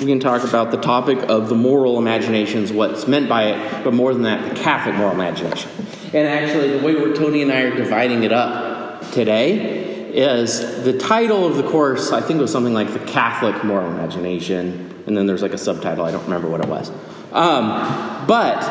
[0.00, 3.94] we can talk about the topic of the moral imaginations, what's meant by it, but
[3.94, 5.70] more than that, the Catholic moral imagination.
[6.12, 9.82] And actually, the way we're Tony and I are dividing it up today
[10.14, 13.90] is the title of the course, I think it was something like the Catholic moral
[13.90, 16.90] imagination, and then there's like a subtitle, I don't remember what it was.
[17.32, 18.62] Um, but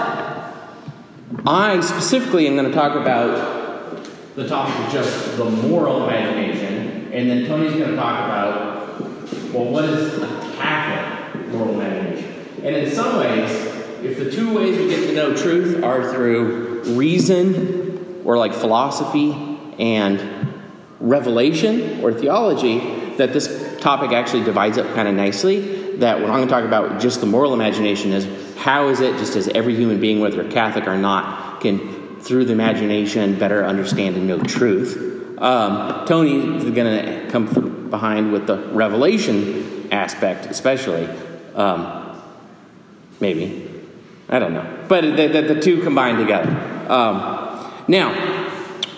[1.45, 4.05] I specifically am going to talk about
[4.35, 9.01] the topic of just the moral imagination, and then Tony's going to talk about,
[9.53, 10.17] well, what is
[11.53, 11.81] moral?
[11.81, 13.51] And in some ways,
[14.03, 19.31] if the two ways we get to know truth are through reason, or like philosophy,
[19.79, 20.63] and
[20.99, 22.79] revelation, or theology,
[23.17, 25.97] that this topic actually divides up kind of nicely.
[25.97, 29.17] That what I'm going to talk about, just the moral imagination, is how is it,
[29.17, 34.15] just as every human being, whether Catholic or not, can, through the imagination, better understand
[34.15, 35.37] and know truth?
[35.37, 41.07] Um, Tony is going to come behind with the revelation aspect, especially.
[41.55, 42.21] Um,
[43.19, 43.69] maybe.
[44.29, 44.85] I don't know.
[44.87, 46.49] But the, the, the two combined together.
[46.89, 48.13] Um, now,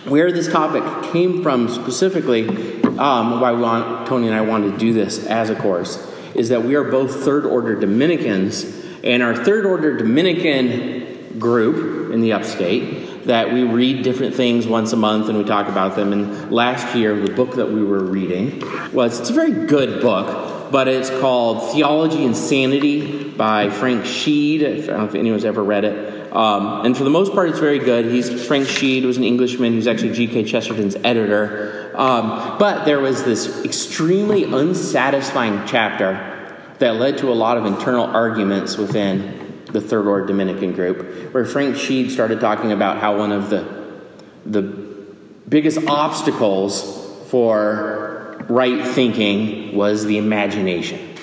[0.05, 4.93] where this topic came from specifically, um, why want, Tony and I wanted to do
[4.93, 5.97] this as a course,
[6.35, 12.21] is that we are both third order Dominicans and our third order Dominican group in
[12.21, 16.13] the upstate, that we read different things once a month and we talk about them.
[16.13, 18.61] And last year, the book that we were reading
[18.93, 24.61] was, it's a very good book, but it's called Theology and Sanity by Frank Sheed.
[24.61, 26.15] I don't know if anyone's ever read it.
[26.35, 28.05] Um, and for the most part, it's very good.
[28.05, 30.43] He's Frank Sheed was an Englishman who's actually G.K.
[30.43, 31.93] Chesterton's editor.
[31.95, 36.33] Um, but there was this extremely unsatisfying chapter
[36.79, 41.45] that led to a lot of internal arguments within the Third Order Dominican group, where
[41.45, 44.01] Frank Sheed started talking about how one of the,
[44.45, 48.04] the biggest obstacles for
[48.49, 51.15] right thinking was the imagination.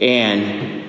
[0.00, 0.84] And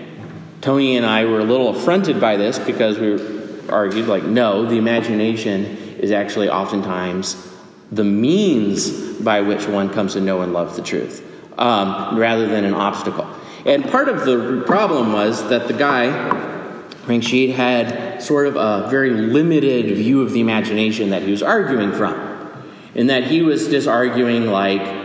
[0.61, 4.77] Tony and I were a little affronted by this because we argued, like, no, the
[4.77, 5.65] imagination
[5.99, 7.47] is actually oftentimes
[7.91, 11.25] the means by which one comes to know and love the truth,
[11.57, 13.27] um, rather than an obstacle.
[13.65, 16.11] And part of the problem was that the guy,
[17.05, 21.43] Frank Sheed, had sort of a very limited view of the imagination that he was
[21.43, 22.27] arguing from.
[22.95, 24.98] In that he was just arguing like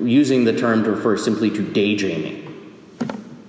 [0.00, 2.42] using the term to refer simply to daydreaming.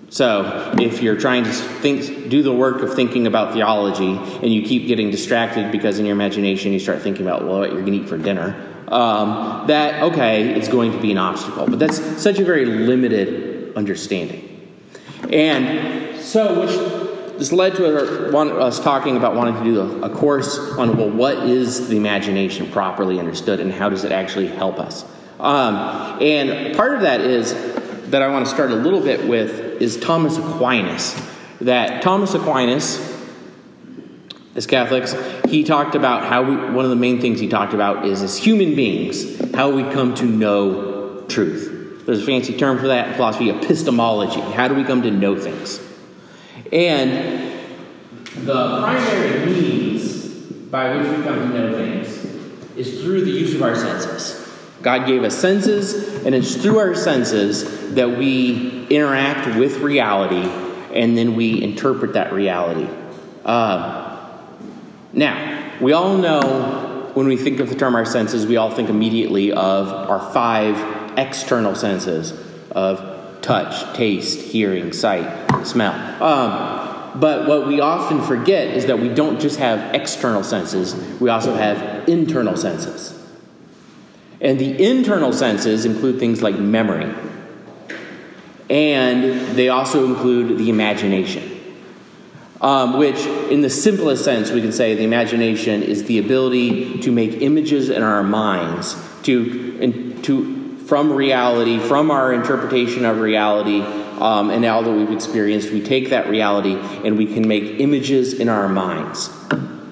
[0.09, 4.61] So, if you're trying to think, do the work of thinking about theology, and you
[4.61, 7.91] keep getting distracted because in your imagination you start thinking about well, what you're going
[7.91, 8.55] to eat for dinner,
[8.87, 11.67] um, that okay, it's going to be an obstacle.
[11.67, 14.71] But that's such a very limited understanding.
[15.29, 20.97] And so, which this led to us talking about wanting to do a course on,
[20.97, 25.05] well, what is the imagination properly understood and how does it actually help us?
[25.39, 27.53] Um, and part of that is
[28.09, 31.15] that I want to start a little bit with is Thomas Aquinas.
[31.61, 32.99] That Thomas Aquinas,
[34.55, 35.15] as Catholics,
[35.47, 38.37] he talked about how we, one of the main things he talked about is as
[38.37, 42.05] human beings, how we come to know truth.
[42.05, 44.39] There's a fancy term for that in philosophy epistemology.
[44.39, 45.81] How do we come to know things?
[46.71, 47.53] And
[48.45, 50.25] the primary means
[50.71, 52.25] by which we come to know things
[52.77, 54.46] is through the use of our senses.
[54.87, 60.49] God gave us senses, and it's through our senses that we interact with reality
[60.93, 62.87] and then we interpret that reality.
[63.43, 64.17] Uh,
[65.11, 68.87] now, we all know when we think of the term our senses, we all think
[68.87, 72.31] immediately of our five external senses
[72.71, 76.23] of touch, taste, hearing, sight, smell.
[76.23, 81.29] Um, but what we often forget is that we don't just have external senses, we
[81.29, 83.16] also have internal senses.
[84.39, 87.11] And the internal senses include things like memory,
[88.69, 91.53] and they also include the imagination.
[92.59, 97.11] Um, which, in the simplest sense, we can say the imagination is the ability to
[97.11, 103.81] make images in our minds, to, in, to from reality, from our interpretation of reality,
[104.19, 106.73] um, and now that we've experienced, we take that reality
[107.05, 109.29] and we can make images in our minds.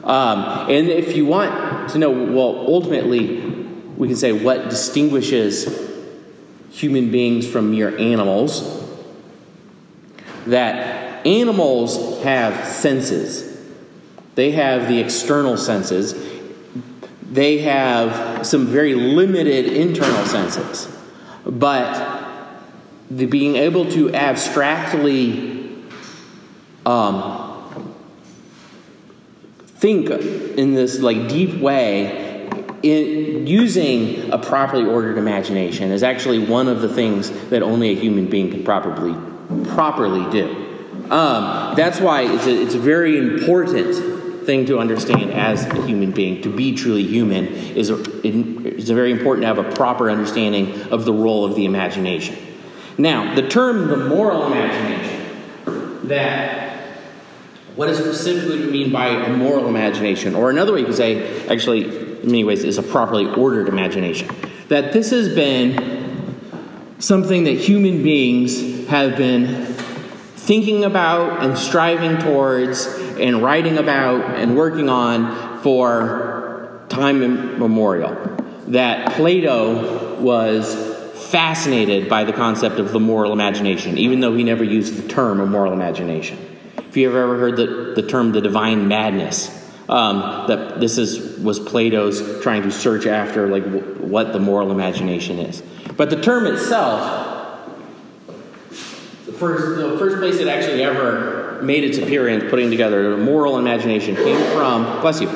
[0.04, 3.45] Um, and if you want to know, well, ultimately,
[3.98, 5.68] we can say what distinguishes
[6.72, 8.84] human beings from mere animals,
[10.48, 13.58] that animals have senses.
[14.36, 16.14] They have the external senses,
[17.24, 20.94] they have some very limited internal senses.
[21.46, 22.26] But
[23.10, 25.84] the being able to abstractly
[26.86, 27.46] um,
[29.78, 32.25] think in this like deep way
[32.86, 37.96] in, using a properly ordered imagination is actually one of the things that only a
[37.96, 39.16] human being can properly
[39.74, 40.62] properly do.
[41.10, 46.12] Um, that's why it's a, it's a very important thing to understand as a human
[46.12, 46.42] being.
[46.44, 51.06] To be truly human is a, it's very important to have a proper understanding of
[51.06, 52.38] the role of the imagination.
[52.98, 56.66] Now, the term the moral imagination, that
[57.76, 60.34] what does specifically mean by a moral imagination?
[60.34, 64.30] Or another way you could say, actually, in many ways, is a properly ordered imagination.
[64.68, 66.36] That this has been
[67.00, 69.66] something that human beings have been
[70.36, 72.86] thinking about and striving towards
[73.20, 78.16] and writing about and working on for time immemorial.
[78.68, 80.74] That Plato was
[81.30, 85.40] fascinated by the concept of the moral imagination, even though he never used the term
[85.40, 86.38] a moral imagination.
[86.78, 91.40] If you have ever heard the, the term the divine madness, um, that this is
[91.40, 95.62] was Plato's trying to search after like w- what the moral imagination is.
[95.96, 97.70] But the term itself,
[99.26, 103.58] the first the first place it actually ever made its appearance, putting together the moral
[103.58, 105.30] imagination, came from bless you,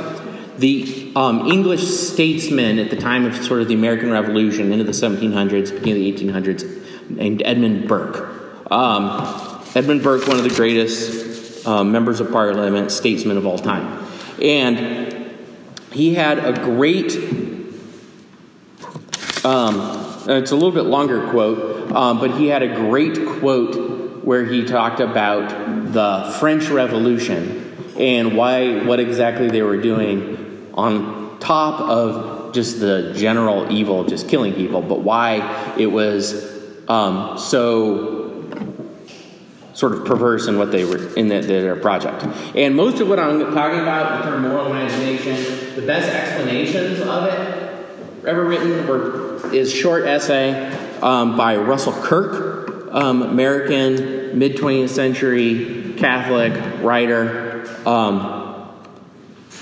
[0.58, 4.92] the um, English statesman at the time of sort of the American Revolution into the
[4.92, 8.72] 1700s, beginning of the 1800s, named Edmund Burke.
[8.72, 14.06] Um, Edmund Burke, one of the greatest um, members of Parliament, statesmen of all time,
[14.42, 15.36] and
[15.92, 17.16] he had a great.
[19.44, 24.46] Um, it's a little bit longer quote, um, but he had a great quote where
[24.46, 31.80] he talked about the French Revolution and why, what exactly they were doing on top
[31.82, 38.19] of just the general evil just killing people, but why it was um, so
[39.74, 42.24] sort of perverse in what they were in the, their project.
[42.56, 47.26] And most of what I'm talking about, the term moral imagination, the best explanations of
[47.26, 50.72] it ever written were, is short essay
[51.02, 57.66] um, by Russell Kirk, um, American mid 20th century Catholic writer.
[57.86, 58.40] Um,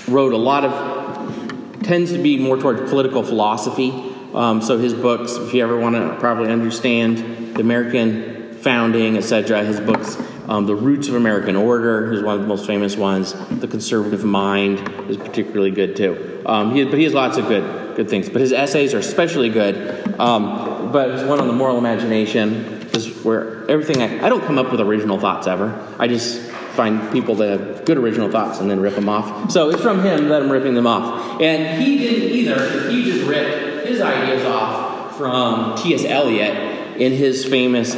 [0.08, 3.92] wrote a lot of tends to be more towards political philosophy.
[4.34, 8.37] Um, so his books, if you ever want to probably understand the American
[8.68, 12.66] founding, etc., his books, um, The Roots of American Order is one of the most
[12.66, 13.32] famous ones.
[13.48, 16.42] The Conservative Mind is particularly good too.
[16.44, 18.28] Um, he, but he has lots of good good things.
[18.28, 19.74] But his essays are especially good.
[20.20, 24.58] Um, but there's one on the moral imagination, is where everything I, I don't come
[24.58, 25.72] up with original thoughts ever.
[25.98, 26.38] I just
[26.76, 29.50] find people that have good original thoughts and then rip them off.
[29.50, 31.40] So it's from him that I'm ripping them off.
[31.40, 32.90] And he didn't either.
[32.90, 36.04] He just ripped his ideas off from T.S.
[36.04, 37.94] Eliot in his famous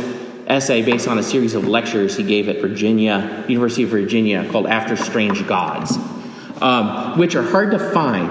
[0.50, 4.66] essay based on a series of lectures he gave at Virginia, University of Virginia, called
[4.66, 5.96] After Strange Gods,
[6.60, 8.30] um, which are hard to find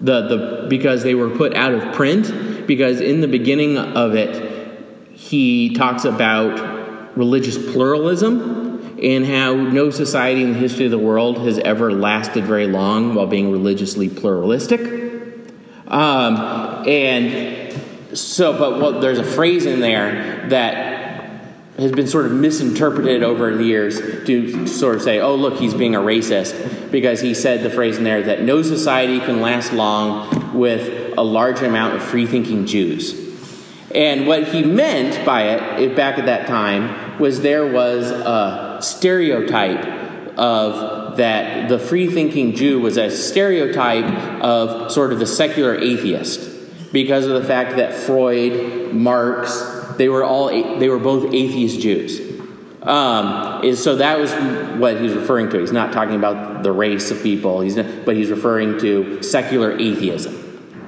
[0.00, 2.66] the, the, because they were put out of print.
[2.66, 10.42] Because in the beginning of it, he talks about religious pluralism and how no society
[10.42, 14.80] in the history of the world has ever lasted very long while being religiously pluralistic.
[15.86, 20.93] Um, and so, but what, there's a phrase in there that
[21.78, 25.74] has been sort of misinterpreted over the years to sort of say, oh, look, he's
[25.74, 29.72] being a racist, because he said the phrase in there that no society can last
[29.72, 33.20] long with a large amount of free thinking Jews.
[33.92, 35.42] And what he meant by
[35.78, 39.84] it back at that time was there was a stereotype
[40.36, 46.50] of that the free thinking Jew was a stereotype of sort of the secular atheist
[46.92, 52.20] because of the fact that Freud, Marx, they were all they were both atheist Jews.
[52.82, 54.30] Um, is, so that was
[54.78, 55.58] what he's referring to.
[55.58, 59.72] He's not talking about the race of people, he's not, but he's referring to secular
[59.72, 60.42] atheism.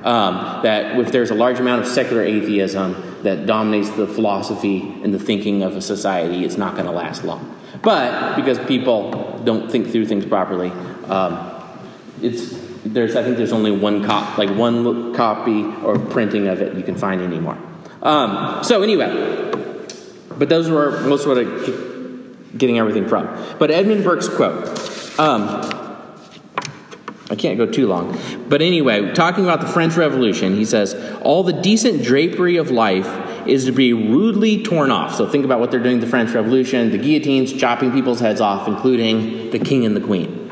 [0.04, 5.12] Um, that if there's a large amount of secular atheism that dominates the philosophy and
[5.12, 7.58] the thinking of a society, it's not going to last long.
[7.82, 10.70] But because people don't think through things properly,
[11.08, 11.52] um,
[12.22, 16.76] it's there's I think there's only one cop like one copy or printing of it
[16.76, 17.58] you can find anymore.
[18.06, 19.10] Um, so anyway,
[20.38, 23.26] but those were most what I'm getting everything from.
[23.58, 24.68] But Edmund Burke's quote.
[25.18, 25.72] Um,
[27.28, 28.16] I can't go too long.
[28.48, 33.08] But anyway, talking about the French Revolution, he says, All the decent drapery of life
[33.48, 35.16] is to be rudely torn off.
[35.16, 38.68] So think about what they're doing the French Revolution the guillotines chopping people's heads off,
[38.68, 40.44] including the king and the queen.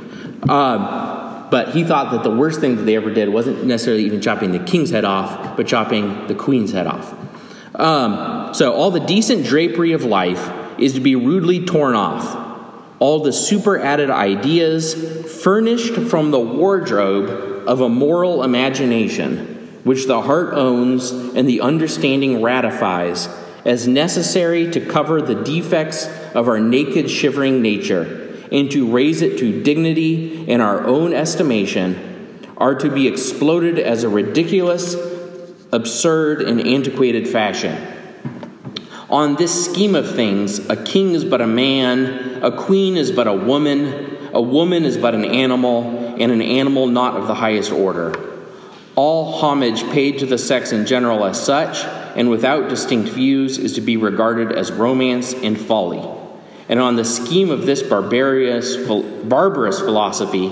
[0.49, 4.21] Um, but he thought that the worst thing that they ever did wasn't necessarily even
[4.21, 7.15] chopping the king's head off, but chopping the queen's head off.
[7.75, 12.43] Um, so all the decent drapery of life is to be rudely torn off.
[13.01, 14.95] All the superadded ideas
[15.43, 22.43] furnished from the wardrobe of a moral imagination, which the heart owns and the understanding
[22.43, 23.29] ratifies,
[23.65, 29.39] as necessary to cover the defects of our naked, shivering nature and to raise it
[29.39, 32.13] to dignity in our own estimation
[32.57, 34.95] are to be exploded as a ridiculous,
[35.75, 37.77] absurd, and antiquated fashion.
[39.11, 43.27] On this scheme of things, a king is but a man, a queen is but
[43.27, 47.73] a woman, a woman is but an animal, and an animal not of the highest
[47.73, 48.15] order.
[48.95, 51.85] All homage paid to the sex in general as such,
[52.17, 56.03] and without distinct views, is to be regarded as romance and folly.
[56.69, 58.77] And on the scheme of this barbarous,
[59.25, 60.49] barbarous philosophy,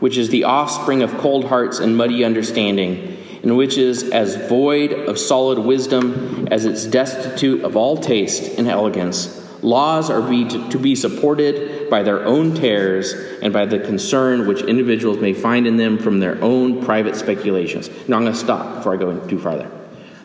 [0.00, 4.92] which is the offspring of cold hearts and muddy understanding, and which is as void
[4.92, 10.68] of solid wisdom as it's destitute of all taste and elegance, laws are be to,
[10.68, 13.12] to be supported by their own terrors
[13.42, 17.88] and by the concern which individuals may find in them from their own private speculations.
[18.08, 19.70] Now, I'm going to stop before I go too farther.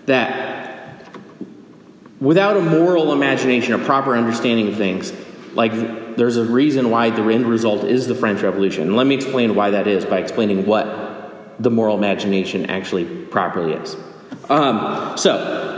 [0.05, 1.07] That
[2.19, 5.11] without a moral imagination, a proper understanding of things,
[5.53, 5.71] like
[6.15, 8.83] there's a reason why the end result is the French Revolution.
[8.83, 11.00] And let me explain why that is by explaining what
[11.61, 13.95] the moral imagination actually properly is.
[14.49, 15.69] Um, so,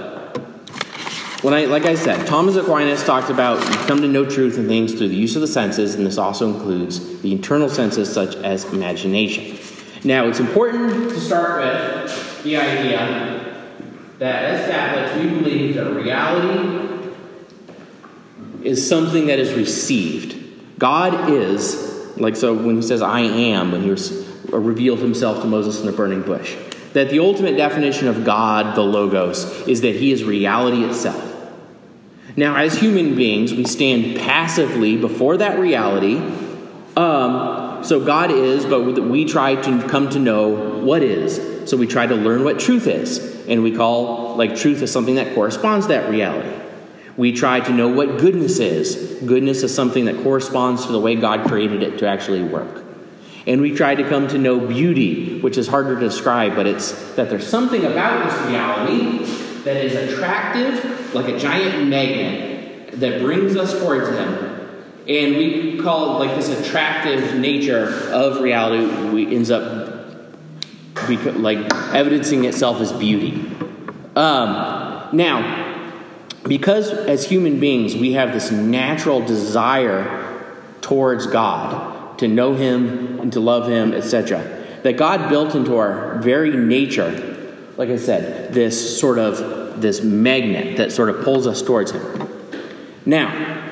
[1.42, 4.68] when I, like I said, Thomas Aquinas talked about you come to know truth and
[4.68, 8.36] things through the use of the senses, and this also includes the internal senses such
[8.38, 9.58] as imagination.
[10.06, 13.66] Now, it's important to start with the idea
[14.20, 17.12] that as Catholics, we believe that reality
[18.64, 20.80] is something that is received.
[20.80, 24.23] God is, like so when he says, I am, when he was,
[24.60, 26.56] revealed himself to Moses in the burning bush,
[26.94, 31.32] that the ultimate definition of God, the Logos, is that he is reality itself.
[32.36, 36.18] Now, as human beings, we stand passively before that reality.
[36.98, 41.70] Um, so God is, but we try to come to know what is.
[41.70, 43.48] So we try to learn what truth is.
[43.48, 46.50] And we call, like, truth is something that corresponds to that reality.
[47.18, 49.22] We try to know what goodness is.
[49.24, 52.83] Goodness is something that corresponds to the way God created it to actually work.
[53.46, 56.92] And we try to come to know beauty, which is harder to describe, but it's
[57.16, 59.26] that there's something about this reality
[59.64, 64.54] that is attractive, like a giant magnet, that brings us towards Him.
[65.08, 69.92] And we call like this attractive nature of reality we ends up
[71.10, 71.58] like
[71.94, 73.34] evidencing itself as beauty.
[74.16, 75.92] Um, now,
[76.44, 81.93] because as human beings we have this natural desire towards God
[82.24, 87.34] to know Him and to love Him, etc., that God built into our very nature
[87.78, 92.30] like I said, this sort of this magnet that sort of pulls us towards him.
[93.06, 93.72] Now,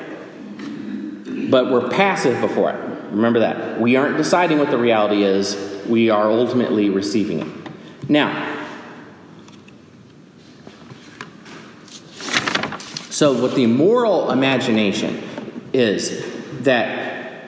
[1.49, 3.11] but we're passive before it.
[3.11, 3.79] Remember that.
[3.79, 8.09] We aren't deciding what the reality is, we are ultimately receiving it.
[8.09, 8.47] Now,
[13.09, 15.21] so what the moral imagination
[15.73, 16.25] is
[16.63, 17.00] that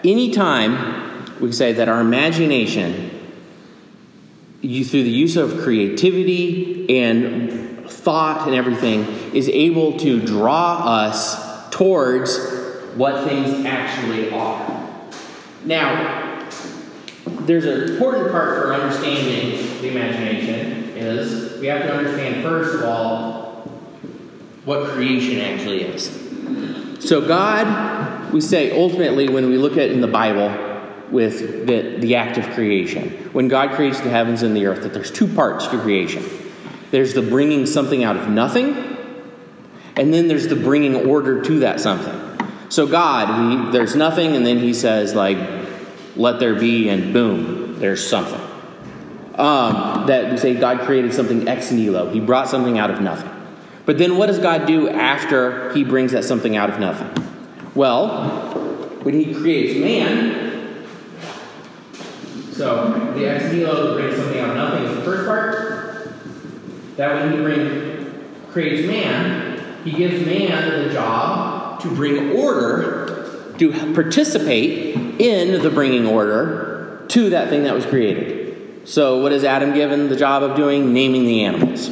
[0.03, 3.09] anytime we say that our imagination
[4.63, 11.69] you, through the use of creativity and thought and everything, is able to draw us
[11.69, 12.37] towards
[12.95, 15.09] what things actually are.
[15.65, 16.49] Now,
[17.41, 22.83] there's an important part for understanding the imagination is we have to understand first of
[22.83, 23.43] all
[24.63, 26.05] what creation actually is.
[27.05, 28.02] So God,
[28.33, 30.49] we say ultimately when we look at in the Bible,
[31.13, 33.09] with the, the act of creation.
[33.33, 36.23] When God creates the heavens and the earth, that there's two parts to creation
[36.89, 38.75] there's the bringing something out of nothing,
[39.95, 42.13] and then there's the bringing order to that something.
[42.69, 45.39] So, God, he, there's nothing, and then He says, like,
[46.15, 48.39] let there be, and boom, there's something.
[49.33, 52.11] Um, that we say God created something ex nihilo.
[52.11, 53.31] He brought something out of nothing.
[53.87, 57.32] But then what does God do after He brings that something out of nothing?
[57.75, 58.29] Well,
[59.03, 60.43] when He creates man,
[62.53, 66.97] so the ex nihilo brings something out of nothing is the first part.
[66.97, 73.93] That when he bring, creates man, he gives man the job to bring order, to
[73.93, 78.87] participate in the bringing order to that thing that was created.
[78.87, 80.93] So what is Adam given the job of doing?
[80.93, 81.89] Naming the animals.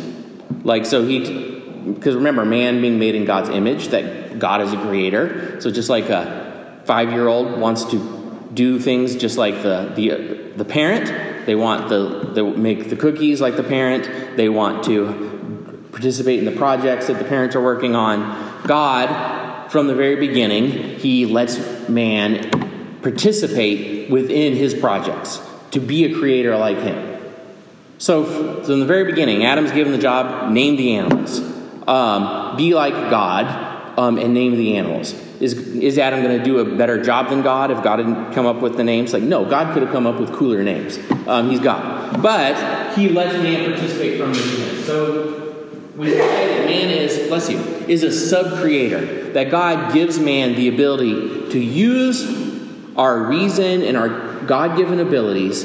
[0.64, 1.50] Like so he
[1.86, 5.60] because remember, man being made in God's image, that God is a creator.
[5.62, 10.54] So just like a five year old wants to do things just like the, the,
[10.58, 11.46] the parent.
[11.46, 14.38] They want the, they make the cookies like the parent.
[14.38, 18.64] They want to participate in the projects that the parents are working on.
[18.68, 25.40] God, from the very beginning, He lets man participate within His projects
[25.72, 27.20] to be a creator like Him.
[27.98, 31.40] So, so in the very beginning, Adam's given the job, name the animals.
[31.88, 33.71] um, be like God
[34.02, 35.14] um, and name the animals.
[35.40, 38.48] Is, is Adam going to do a better job than God if God didn't come
[38.48, 39.14] up with the names?
[39.14, 40.98] Like, no, God could have come up with cooler names.
[41.28, 42.20] Um, he's God.
[42.20, 44.84] But he lets man participate from the beginning.
[44.86, 49.32] So we say that man is, bless you, is a sub creator.
[49.34, 52.26] That God gives man the ability to use
[52.98, 55.64] our reason and our God given abilities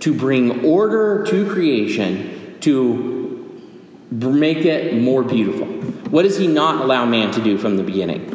[0.00, 3.26] to bring order to creation to
[4.10, 5.77] make it more beautiful.
[6.10, 8.30] What does he not allow man to do from the beginning?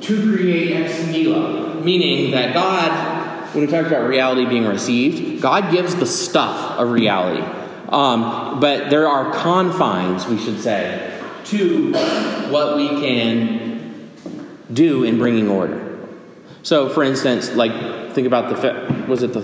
[0.00, 5.72] To create ex nihilo, meaning that God, when we talk about reality being received, God
[5.72, 7.42] gives the stuff of reality.
[7.88, 11.92] Um, but there are confines, we should say, to
[12.50, 14.10] what we can
[14.72, 15.98] do in bringing order.
[16.62, 17.72] So, for instance, like
[18.12, 19.40] think about the was it the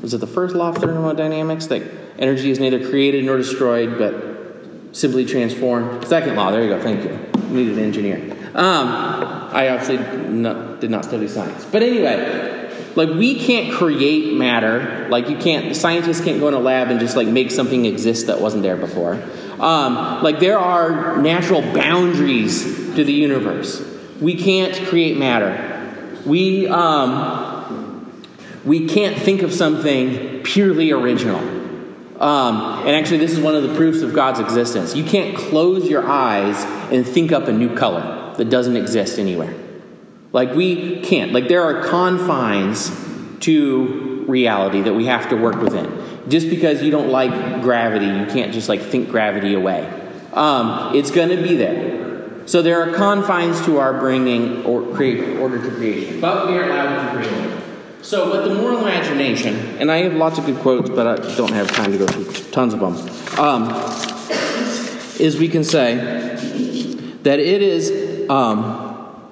[0.00, 4.96] was it the first law of thermodynamics that energy is neither created nor destroyed, but
[4.96, 6.06] simply transformed?
[6.06, 6.50] Second law.
[6.50, 6.80] There you go.
[6.80, 7.18] Thank you.
[7.34, 8.36] I needed an engineer.
[8.54, 8.88] Um,
[9.52, 9.98] I obviously
[10.28, 15.08] not, did not study science, but anyway, like we can't create matter.
[15.10, 15.74] Like you can't.
[15.74, 18.76] Scientists can't go in a lab and just like make something exist that wasn't there
[18.76, 19.22] before.
[19.58, 22.64] Um, like there are natural boundaries
[22.94, 23.82] to the universe.
[24.20, 26.20] We can't create matter.
[26.24, 28.12] We, um,
[28.64, 31.51] we can't think of something purely original.
[32.22, 34.94] Um, and actually, this is one of the proofs of God's existence.
[34.94, 36.56] You can't close your eyes
[36.92, 39.52] and think up a new color that doesn't exist anywhere.
[40.32, 41.32] Like, we can't.
[41.32, 42.90] Like, there are confines
[43.40, 46.28] to reality that we have to work within.
[46.28, 49.82] Just because you don't like gravity, you can't just like think gravity away.
[50.32, 52.46] Um, it's going to be there.
[52.46, 56.64] So there are confines to our bringing or create order to creation, but we are
[56.70, 57.51] allowed to create.
[58.02, 61.52] So, what the moral imagination, and I have lots of good quotes, but I don't
[61.52, 62.96] have time to go through tons of them,
[63.38, 63.70] um,
[65.20, 65.94] is we can say
[67.22, 69.22] that it is um,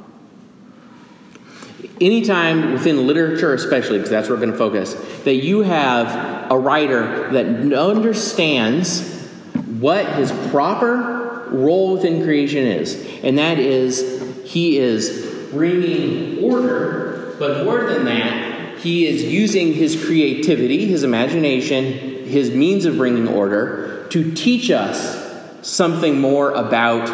[2.00, 6.56] anytime within literature, especially because that's where we're going to focus, that you have a
[6.56, 9.28] writer that understands
[9.80, 17.64] what his proper role within creation is, and that is he is bringing order, but
[17.64, 18.49] more than that,
[18.80, 21.84] he is using his creativity, his imagination,
[22.26, 25.20] his means of bringing order to teach us
[25.62, 27.08] something more about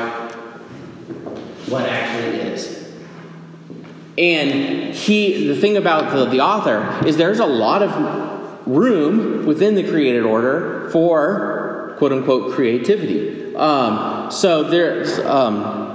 [1.69, 2.93] what actually is.
[4.17, 9.75] And he, the thing about the, the author is there's a lot of room within
[9.75, 13.55] the created order for quote unquote creativity.
[13.57, 15.86] Um, so there's, um,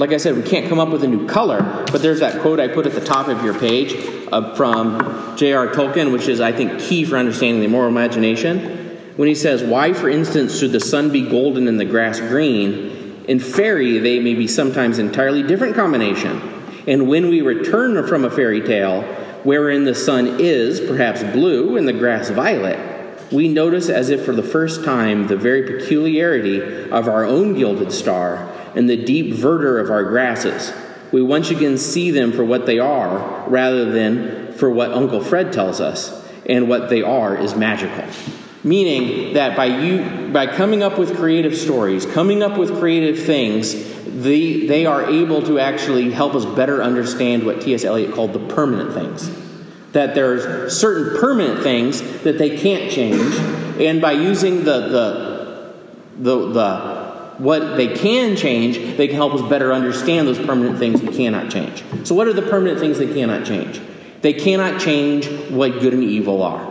[0.00, 2.58] like I said, we can't come up with a new color, but there's that quote
[2.58, 3.94] I put at the top of your page
[4.32, 5.68] uh, from J.R.
[5.68, 8.96] Tolkien, which is, I think, key for understanding the moral imagination.
[9.16, 13.24] When he says, Why, for instance, should the sun be golden and the grass green?
[13.28, 16.40] In fairy, they may be sometimes entirely different combination.
[16.88, 19.02] And when we return from a fairy tale,
[19.42, 22.78] wherein the sun is perhaps blue and the grass violet,
[23.30, 27.92] we notice as if for the first time the very peculiarity of our own gilded
[27.92, 30.72] star and the deep verdure of our grasses.
[31.12, 35.52] We once again see them for what they are rather than for what Uncle Fred
[35.52, 38.04] tells us, and what they are is magical.
[38.62, 43.72] Meaning that by you by coming up with creative stories, coming up with creative things,
[44.04, 47.84] they, they are able to actually help us better understand what T.S.
[47.84, 49.30] Eliot called the permanent things
[49.92, 53.34] that there's certain permanent things that they can't change
[53.80, 55.30] and by using the the
[56.18, 56.99] the, the
[57.40, 61.50] what they can change they can help us better understand those permanent things we cannot
[61.50, 63.80] change so what are the permanent things they cannot change
[64.20, 66.68] they cannot change what good and evil are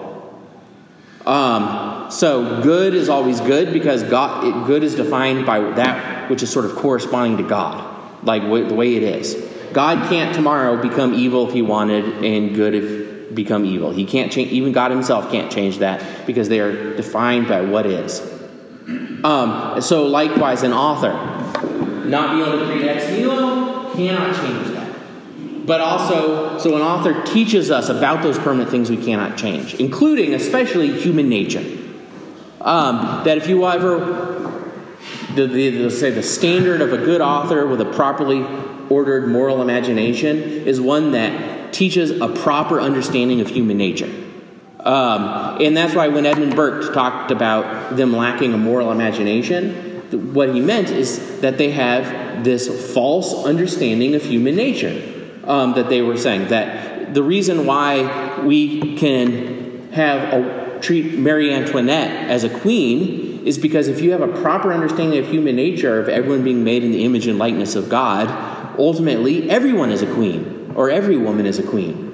[1.25, 6.43] um, so good is always good because god it, good is defined by that which
[6.43, 9.35] is sort of corresponding to god like the way it is
[9.73, 13.91] god can't tomorrow become evil if he wanted and good if become evil.
[13.91, 17.85] He can't change, even God Himself can't change that because they are defined by what
[17.85, 18.38] is.
[19.23, 21.11] Um, so, likewise, an author,
[22.05, 25.65] not being able to create ex nihilo, cannot change that.
[25.65, 30.33] But also, so an author teaches us about those permanent things we cannot change, including,
[30.33, 31.63] especially, human nature.
[32.61, 33.99] Um, that if you ever,
[35.35, 38.45] the, the, the, say, the standard of a good author with a properly
[38.89, 44.11] ordered moral imagination is one that teaches a proper understanding of human nature.
[44.79, 49.89] Um, and that's why when Edmund Burke talked about them lacking a moral imagination,
[50.33, 55.15] what he meant is that they have this false understanding of human nature.
[55.43, 61.51] Um, that they were saying that the reason why we can have a treat Marie
[61.51, 65.99] Antoinette as a queen is because if you have a proper understanding of human nature,
[65.99, 68.27] of everyone being made in the image and likeness of God,
[68.77, 72.05] ultimately everyone is a queen, or every woman is a queen.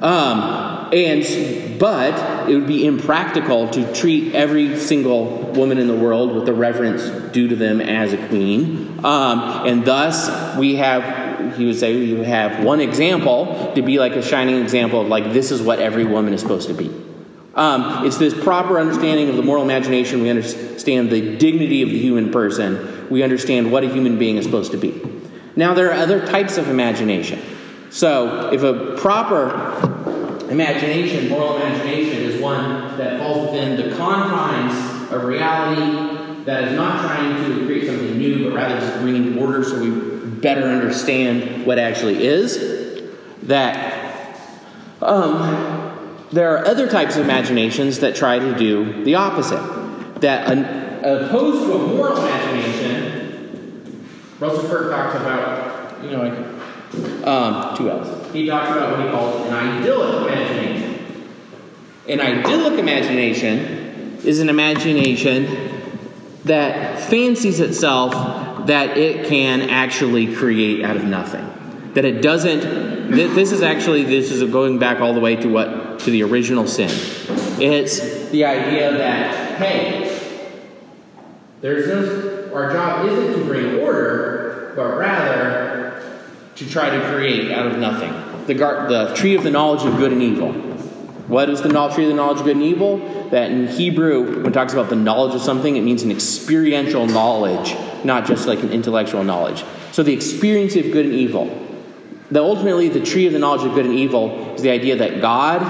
[0.00, 1.24] Um, and
[1.78, 6.52] but it would be impractical to treat every single woman in the world with the
[6.52, 11.26] reverence due to them as a queen, um, and thus we have.
[11.56, 15.32] He would say you have one example to be like a shining example of like
[15.32, 16.90] this is what every woman is supposed to be.
[17.56, 20.22] Um, it's this proper understanding of the moral imagination.
[20.22, 23.08] We understand the dignity of the human person.
[23.08, 25.00] We understand what a human being is supposed to be.
[25.56, 27.40] Now, there are other types of imagination.
[27.88, 30.15] So, if a proper
[30.50, 37.00] imagination, moral imagination, is one that falls within the confines of reality, that is not
[37.00, 39.90] trying to create something new, but rather just bringing order so we
[40.40, 43.02] better understand what actually is,
[43.42, 44.38] that
[45.02, 49.60] um, there are other types of imaginations that try to do the opposite.
[50.20, 50.64] That an,
[51.04, 54.08] opposed to a moral imagination,
[54.40, 58.25] Russell Kirk talks about, you know, like um, two L's.
[58.36, 61.26] He talks about what he calls an idyllic imagination.
[62.06, 65.46] An idyllic imagination is an imagination
[66.44, 71.50] that fancies itself that it can actually create out of nothing.
[71.94, 73.10] That it doesn't.
[73.10, 76.66] This is actually this is going back all the way to what to the original
[76.66, 76.90] sin.
[77.58, 80.44] It's the idea that hey,
[81.62, 82.52] there's no.
[82.52, 85.76] Our job isn't to bring order, but rather
[86.56, 88.25] to try to create out of nothing.
[88.46, 90.52] The, gar- the tree of the knowledge of good and evil.
[91.28, 92.98] What is the tree of the knowledge of good and evil?
[93.30, 97.06] That in Hebrew, when it talks about the knowledge of something, it means an experiential
[97.06, 99.64] knowledge, not just like an intellectual knowledge.
[99.90, 101.46] So the experience of good and evil.
[102.30, 105.20] That ultimately, the tree of the knowledge of good and evil is the idea that
[105.20, 105.60] God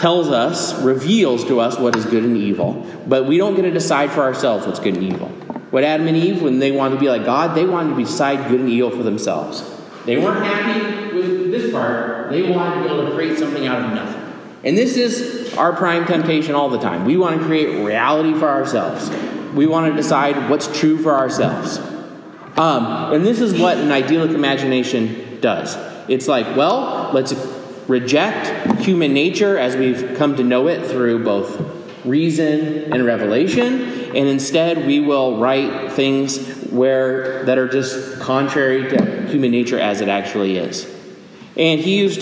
[0.00, 3.70] tells us, reveals to us what is good and evil, but we don't get to
[3.70, 5.28] decide for ourselves what's good and evil.
[5.70, 8.48] What Adam and Eve, when they wanted to be like God, they wanted to decide
[8.48, 9.62] good and evil for themselves.
[10.04, 11.05] They weren't happy
[11.76, 12.30] part.
[12.30, 14.22] They wanted to be able to create something out of nothing.
[14.64, 17.04] And this is our prime temptation all the time.
[17.04, 19.08] We want to create reality for ourselves.
[19.54, 21.78] We want to decide what's true for ourselves.
[22.58, 25.76] Um, and this is what an idyllic imagination does.
[26.08, 27.34] It's like, well, let's
[27.86, 34.28] reject human nature as we've come to know it through both reason and revelation and
[34.28, 36.38] instead we will write things
[36.70, 40.90] where that are just contrary to human nature as it actually is.
[41.56, 42.20] And he used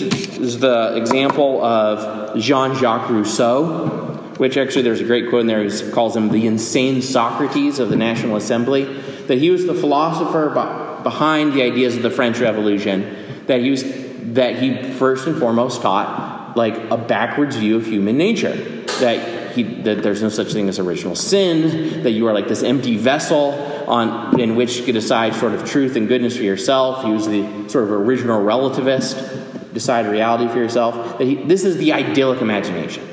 [0.61, 5.63] the example of Jean Jacques Rousseau, which actually there's a great quote in there.
[5.63, 8.85] He calls him the insane Socrates of the National Assembly.
[9.27, 10.49] That he was the philosopher
[11.03, 13.43] behind the ideas of the French Revolution.
[13.47, 13.83] That he was
[14.33, 18.55] that he first and foremost taught like a backwards view of human nature.
[18.99, 22.63] That he, that there's no such thing as original sin, that you are like this
[22.63, 27.03] empty vessel on, in which you can decide sort of truth and goodness for yourself.
[27.03, 31.19] He was the sort of original relativist, decide reality for yourself.
[31.19, 33.07] He, this is the idyllic imagination.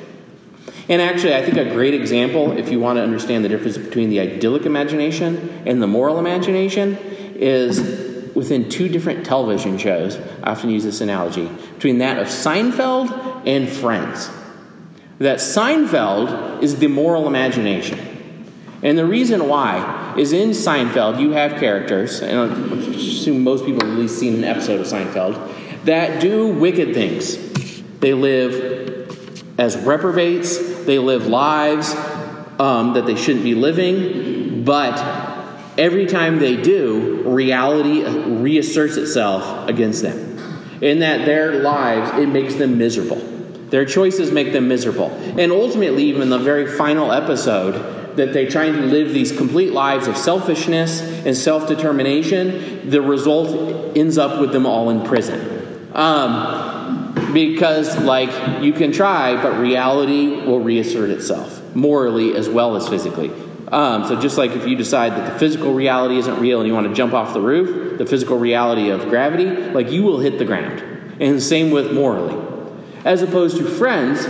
[0.88, 4.10] And actually, I think a great example, if you want to understand the difference between
[4.10, 6.96] the idyllic imagination and the moral imagination,
[7.36, 10.16] is within two different television shows.
[10.42, 14.30] I often use this analogy between that of Seinfeld and Friends
[15.18, 17.98] that Seinfeld is the moral imagination.
[18.82, 22.44] And the reason why is in Seinfeld, you have characters, and I
[22.94, 27.36] assume most people have at least seen an episode of Seinfeld, that do wicked things.
[28.00, 29.08] They live
[29.58, 31.94] as reprobates, they live lives
[32.58, 34.98] um, that they shouldn't be living, but
[35.78, 40.38] every time they do, reality reasserts itself against them.
[40.80, 43.20] In that their lives, it makes them miserable.
[43.70, 45.10] Their choices make them miserable.
[45.38, 49.72] And ultimately, even in the very final episode, that they're trying to live these complete
[49.72, 55.90] lives of selfishness and self determination, the result ends up with them all in prison.
[55.94, 62.88] Um, because, like, you can try, but reality will reassert itself, morally as well as
[62.88, 63.30] physically.
[63.68, 66.74] Um, so, just like if you decide that the physical reality isn't real and you
[66.74, 70.38] want to jump off the roof, the physical reality of gravity, like, you will hit
[70.38, 70.82] the ground.
[71.20, 72.52] And same with morally
[73.04, 74.26] as opposed to Friends,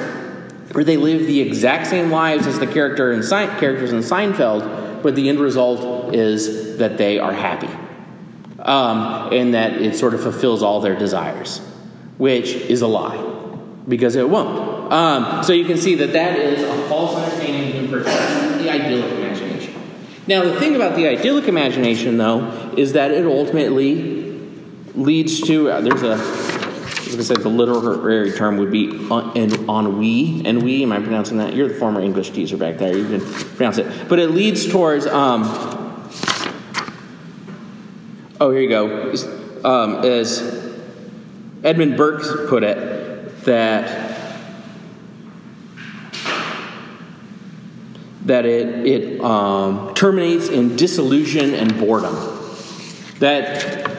[0.70, 5.02] where they live the exact same lives as the character in Se- characters in Seinfeld,
[5.02, 7.68] but the end result is that they are happy,
[8.60, 11.58] um, and that it sort of fulfills all their desires,
[12.18, 13.18] which is a lie,
[13.88, 14.92] because it won't.
[14.92, 19.74] Um, so you can see that that is a false understanding of the idyllic imagination.
[20.26, 24.38] Now, the thing about the idyllic imagination, though, is that it ultimately
[24.94, 26.16] leads to uh, there's a
[27.14, 30.46] going to say the literary term would be ennui.
[30.46, 31.54] Ennui, am I pronouncing that?
[31.54, 32.96] You're the former English teacher back there.
[32.96, 33.20] You can
[33.56, 34.08] pronounce it.
[34.08, 35.06] But it leads towards.
[35.06, 35.42] Um,
[38.40, 39.14] oh, here you go.
[39.64, 40.76] Um, as
[41.62, 44.12] Edmund Burke put it, that
[48.24, 52.14] that it, it um, terminates in disillusion and boredom.
[53.18, 53.90] That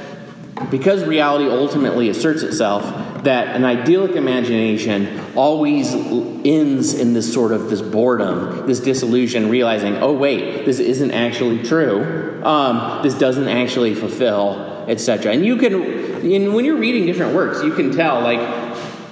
[0.70, 2.84] because reality ultimately asserts itself,
[3.24, 9.98] that an idyllic imagination always ends in this sort of this boredom, this disillusion, realizing,
[9.98, 12.42] oh wait, this isn't actually true.
[12.44, 15.32] Um, this doesn't actually fulfill, etc.
[15.32, 18.40] And you can, when you're reading different works, you can tell, like,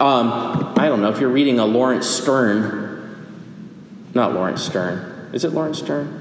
[0.01, 2.89] um, I don't know, if you're reading a Laurence Sterne,
[4.13, 5.29] not Lawrence Stern.
[5.33, 6.17] Is it Lawrence Stern?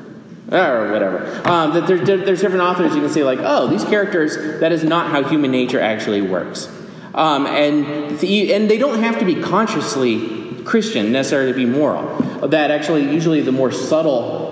[0.52, 1.48] Or whatever.
[1.48, 4.84] Um, that there, there's different authors you can say, like, oh, these characters, that is
[4.84, 6.68] not how human nature actually works.
[7.14, 12.48] Um, and, the, and they don't have to be consciously Christian necessarily to be moral.
[12.48, 14.50] That actually, usually, the more subtle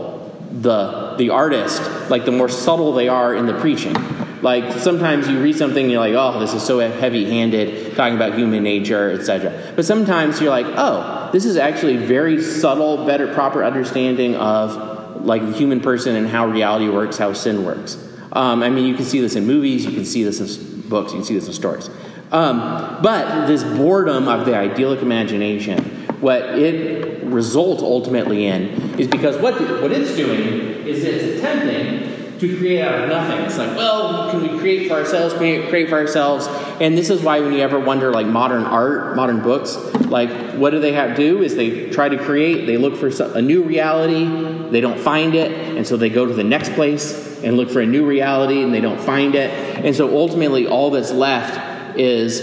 [0.50, 3.94] the, the artist, like the more subtle they are in the preaching.
[4.42, 8.14] Like sometimes you read something and you're like, oh, this is so heavy handed, talking
[8.14, 9.72] about human nature, etc.
[9.74, 15.42] But sometimes you're like, oh, this is actually very subtle, better, proper understanding of like
[15.42, 17.96] the human person and how reality works, how sin works.
[18.32, 21.12] Um, I mean, you can see this in movies, you can see this in books,
[21.12, 21.90] you can see this in stories.
[22.30, 25.82] Um, but this boredom of the idyllic imagination,
[26.20, 32.56] what it results ultimately in is because what, what it's doing is it's attempting to
[32.56, 33.44] create out of nothing.
[33.44, 36.46] It's like, well, can we create for ourselves, create, create for ourselves?
[36.80, 40.70] And this is why when you ever wonder, like modern art, modern books, like what
[40.70, 41.42] do they have to do?
[41.42, 45.50] Is they try to create, they look for a new reality, they don't find it,
[45.76, 48.72] and so they go to the next place and look for a new reality, and
[48.72, 49.50] they don't find it.
[49.84, 51.67] And so ultimately, all that's left
[51.98, 52.40] is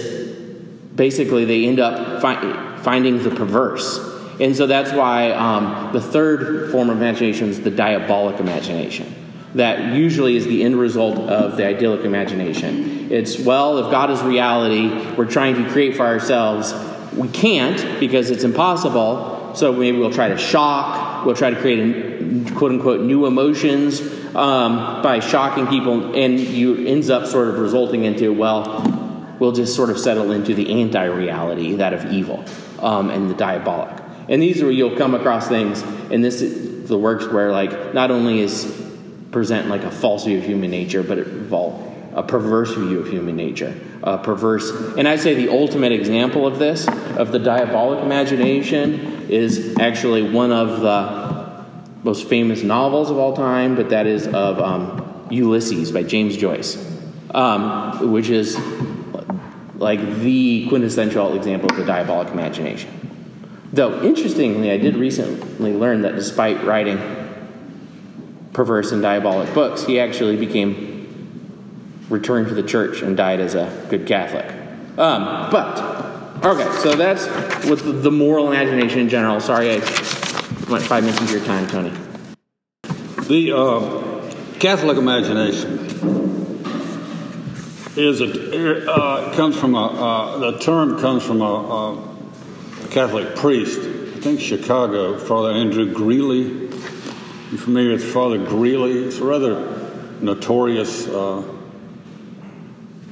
[0.96, 4.14] basically they end up fi- finding the perverse.
[4.40, 9.14] And so that's why um, the third form of imagination is the diabolic imagination
[9.56, 13.10] that usually is the end result of the idyllic imagination.
[13.10, 16.74] It's, well, if God is reality, we're trying to create for ourselves.
[17.14, 22.54] We can't because it's impossible, so maybe we'll try to shock, we'll try to create
[22.56, 24.02] quote unquote new emotions
[24.36, 29.05] um, by shocking people, and you ends up sort of resulting into, well,
[29.40, 32.44] we'll just sort of settle into the anti reality, that of evil
[32.80, 34.02] um, and the diabolic.
[34.28, 37.94] And these are where you'll come across things, and this is the works where, like,
[37.94, 38.84] not only is
[39.32, 43.10] present like a false view of human nature, but it involve a perverse view of
[43.10, 43.78] human nature.
[44.02, 49.76] A perverse, and I'd say the ultimate example of this, of the diabolic imagination, is
[49.80, 51.66] actually one of the
[52.04, 56.78] most famous novels of all time, but that is of um, Ulysses by James Joyce,
[57.32, 58.56] um, which is
[59.86, 62.90] like the quintessential example of the diabolic imagination.
[63.72, 66.98] Though, interestingly, I did recently learn that despite writing
[68.52, 73.86] perverse and diabolic books, he actually became returned to the church and died as a
[73.92, 74.48] good Catholic.
[74.98, 75.78] Um, but
[76.44, 77.28] okay, so that's
[77.70, 79.40] with the moral imagination in general.
[79.40, 79.78] Sorry, I
[80.68, 81.94] went five minutes into your time, Tony.
[83.28, 85.85] The uh, Catholic imagination
[87.98, 93.80] is a uh, comes from a uh, the term comes from a, a Catholic priest.
[93.80, 96.66] I think Chicago, Father Andrew Greeley
[97.52, 99.04] you familiar with Father Greeley?
[99.04, 99.54] It's rather
[100.20, 101.44] notorious, uh,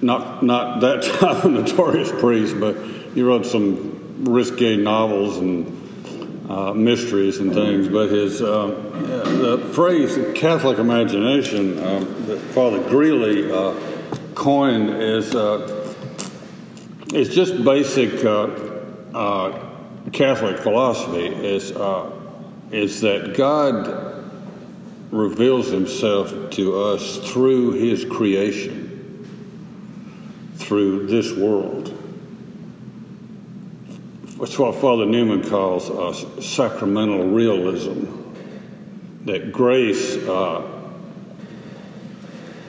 [0.01, 2.75] not not that type of notorious priest, but
[3.13, 7.87] he wrote some risque novels and uh, mysteries and things.
[7.87, 13.49] But his uh, the phrase "Catholic imagination" um, that Father Greeley
[14.33, 15.93] uh, coined is uh,
[17.13, 19.59] is just basic uh,
[20.11, 21.27] Catholic philosophy.
[21.27, 21.71] Is
[22.71, 24.23] is that God
[25.11, 29.27] reveals himself to us through his creation,
[30.55, 31.99] through this world.
[34.39, 38.07] That's what Father Newman calls uh, sacramental realism.
[39.25, 40.72] That grace, uh,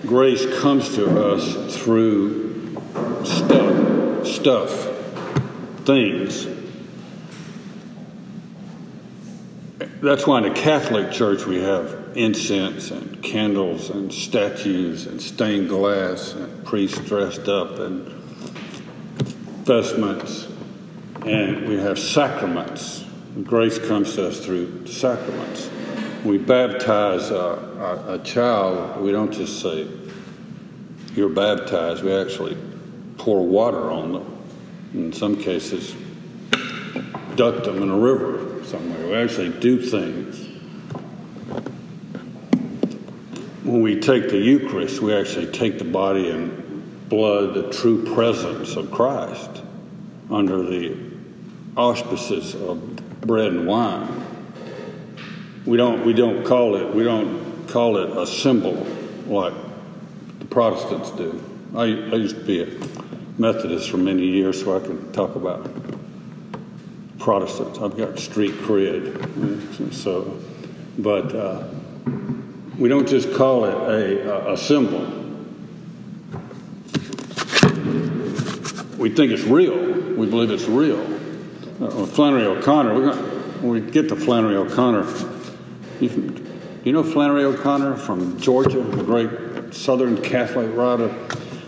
[0.07, 2.77] grace comes to us through
[3.25, 4.71] stuff, stuff,
[5.85, 6.47] things
[10.05, 15.71] That's why in the Catholic Church we have incense and candles and statues and stained
[15.71, 18.07] glass and priests dressed up and
[19.65, 20.47] vestments.
[21.25, 23.03] And we have sacraments.
[23.45, 25.71] Grace comes to us through sacraments.
[26.25, 29.87] We baptize a, a, a child, we don't just say,
[31.15, 32.03] You're baptized.
[32.03, 32.57] We actually
[33.19, 34.43] pour water on them
[34.95, 35.95] In some cases,
[37.37, 39.07] duct them in a river somewhere.
[39.07, 40.49] We actually do things.
[43.65, 48.77] When we take the Eucharist, we actually take the body and blood, the true presence
[48.77, 49.63] of Christ,
[50.31, 50.97] under the
[51.77, 54.24] auspices of bread and wine.
[55.67, 58.87] We don't, we don't call it, we don't call it a symbol
[59.27, 59.55] like
[60.39, 61.43] the Protestants do.
[61.75, 62.69] I, I used to be a
[63.39, 65.69] Methodist for many years, so I can talk about
[67.19, 67.79] Protestants.
[67.79, 69.93] I've got street cred.
[69.95, 70.39] So,
[70.99, 71.67] but uh,
[72.79, 75.01] we don't just call it a, a symbol.
[78.99, 79.77] We think it's real.
[80.15, 81.01] We believe it's real.
[81.81, 83.17] Uh, Flannery O'Connor, gonna,
[83.63, 85.05] when we get to Flannery O'Connor,
[86.13, 91.09] you, know Flannery O'Connor from Georgia, the great Southern Catholic writer?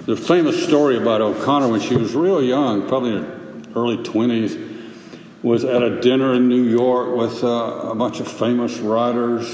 [0.07, 4.63] The famous story about O'Connor when she was real young, probably in her early 20s,
[5.43, 9.53] was at a dinner in New York with uh, a bunch of famous writers.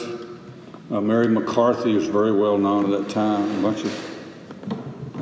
[0.90, 3.92] Uh, Mary McCarthy was very well known at that time, a bunch of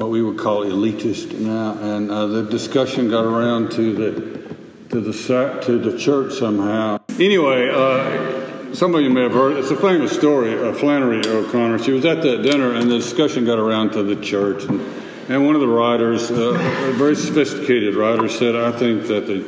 [0.01, 4.41] what we would call elitist now, and uh, the discussion got around to the
[4.89, 6.99] to the to the church somehow.
[7.19, 8.40] Anyway, uh,
[8.75, 9.57] some of you may have heard.
[9.57, 11.79] It's a famous story of Flannery O'Connor.
[11.81, 14.81] She was at that dinner, and the discussion got around to the church, and,
[15.29, 19.45] and one of the writers, uh, a very sophisticated writer, said, "I think that the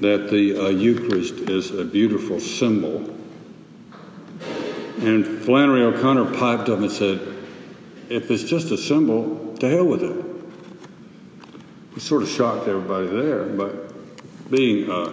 [0.00, 3.14] that the uh, Eucharist is a beautiful symbol."
[4.98, 7.20] And Flannery O'Connor piped up and said,
[8.08, 10.24] "If it's just a symbol, to hell with it."
[11.96, 15.12] It sort of shocked everybody there, but being uh,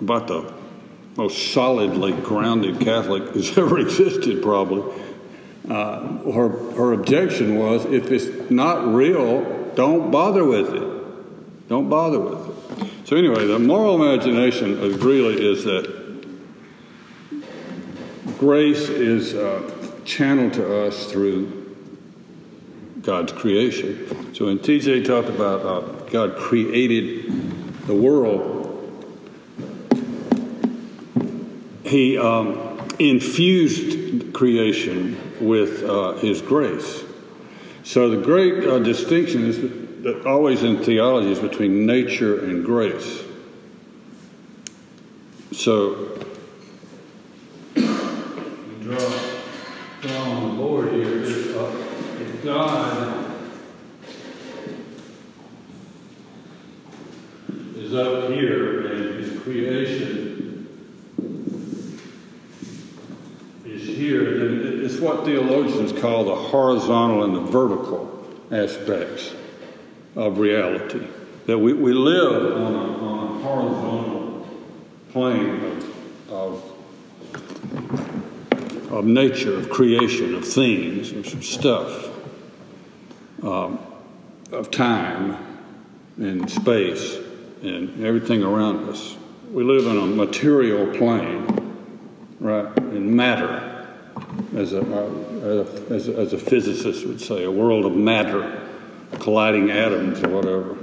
[0.00, 0.59] about the
[1.20, 4.90] most solidly grounded Catholic who's ever existed, probably.
[5.68, 11.68] Uh, her, her objection was if it's not real, don't bother with it.
[11.68, 12.90] Don't bother with it.
[13.06, 15.84] So, anyway, the moral imagination really is that
[18.38, 19.70] grace is uh,
[20.06, 21.76] channeled to us through
[23.02, 24.34] God's creation.
[24.34, 25.80] So, when TJ talked about uh,
[26.10, 28.59] God created the world,
[31.90, 37.02] he um, infused creation with uh, his grace.
[37.82, 39.60] So the great uh, distinction is
[40.02, 43.24] that always in theology is between nature and grace.
[45.52, 46.24] So
[47.74, 49.20] draw,
[50.00, 51.86] draw on the board here is uh,
[52.20, 53.36] if God
[57.76, 60.30] is up here and his creation
[63.64, 69.34] is here, what theologians call the horizontal and the vertical aspects
[70.14, 71.06] of reality.
[71.46, 74.48] That we, we live on a, on a horizontal
[75.10, 76.62] plane of, of,
[78.92, 82.10] of, nature, of creation, of things, of stuff,
[83.42, 83.78] um,
[84.52, 85.36] of time
[86.18, 87.16] and space
[87.62, 89.16] and everything around us.
[89.50, 91.76] We live in a material plane,
[92.38, 93.69] right, in matter
[94.54, 98.68] as a, uh, as, a, as a physicist would say, a world of matter,
[99.18, 100.76] colliding atoms or whatever.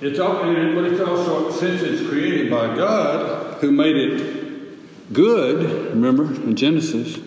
[0.00, 6.24] It's all, but it's also, since it's created by God, who made it good, remember
[6.24, 7.18] in Genesis,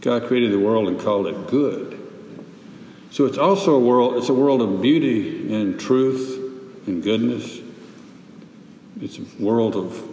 [0.00, 1.98] God created the world and called it good.
[3.12, 6.38] So it's also a world, it's a world of beauty and truth
[6.86, 7.60] and goodness.
[9.00, 10.11] It's a world of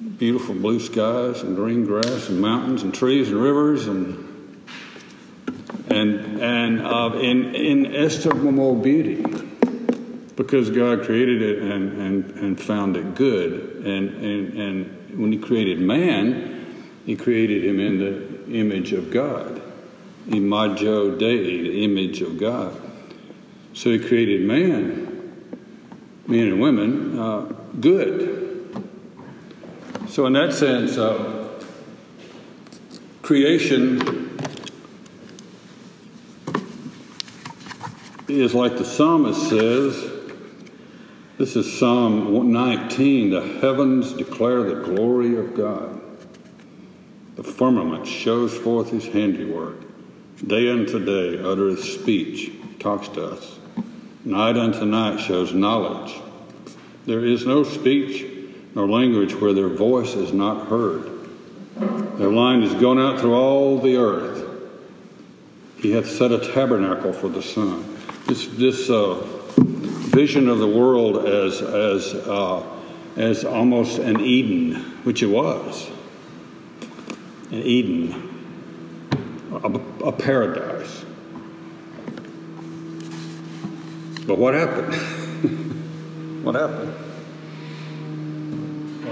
[0.00, 4.26] beautiful blue skies and green grass and mountains and trees and rivers and
[5.88, 9.24] and and uh, in inestimable beauty.
[10.36, 13.84] Because God created it and, and, and found it good.
[13.84, 16.56] And, and and when he created man
[17.04, 19.60] he created him in the image of God.
[20.28, 22.80] Imago Dei the image of God.
[23.74, 25.08] So he created man
[26.26, 27.40] men and women uh,
[27.80, 28.49] good
[30.10, 31.48] so, in that sense, uh,
[33.22, 34.36] creation
[38.26, 40.10] is like the psalmist says.
[41.38, 46.00] This is Psalm 19 The heavens declare the glory of God,
[47.36, 49.76] the firmament shows forth his handiwork.
[50.44, 52.50] Day unto day uttereth speech,
[52.80, 53.58] talks to us.
[54.24, 56.20] Night unto night shows knowledge.
[57.06, 58.29] There is no speech
[58.74, 61.20] nor language where their voice is not heard.
[62.18, 64.46] Their line is gone out through all the earth.
[65.78, 67.96] He hath set a tabernacle for the sun.
[68.26, 69.14] this this uh,
[69.56, 72.62] vision of the world as as uh,
[73.16, 75.88] as almost an Eden, which it was,
[77.50, 78.14] an Eden,
[79.52, 81.04] a, a paradise.
[84.26, 84.94] But what happened?
[86.44, 87.09] what happened?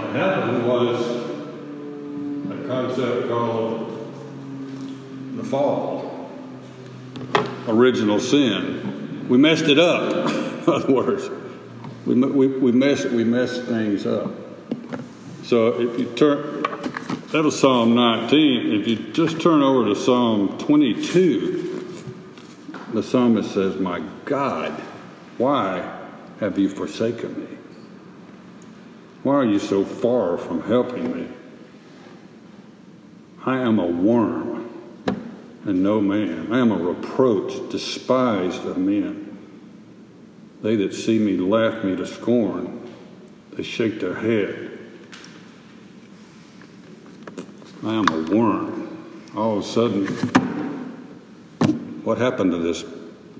[0.08, 1.06] What happened was
[2.50, 4.08] a concept called
[5.36, 6.30] the fall,
[7.66, 9.28] original sin.
[9.28, 10.26] We messed it up,
[10.66, 11.28] in other words.
[12.06, 14.30] We, we, we, messed, we messed things up.
[15.42, 16.62] So if you turn,
[17.32, 18.80] that was Psalm 19.
[18.80, 22.04] If you just turn over to Psalm 22,
[22.94, 24.72] the psalmist says, My God,
[25.36, 25.98] why
[26.40, 27.57] have you forsaken me?
[29.22, 31.28] Why are you so far from helping me?
[33.44, 34.58] I am a worm
[35.64, 36.52] and no man.
[36.52, 39.24] I am a reproach, despised of men.
[40.62, 42.90] They that see me laugh me to scorn.
[43.52, 44.78] They shake their head.
[47.84, 49.24] I am a worm.
[49.36, 50.06] All of a sudden,
[52.02, 52.82] what happened to this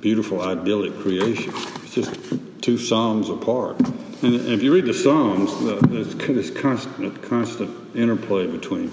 [0.00, 1.52] beautiful, idyllic creation?
[1.82, 2.14] It's just
[2.60, 3.80] two Psalms apart.
[4.20, 8.90] And if you read the Psalms, there's this constant, constant interplay between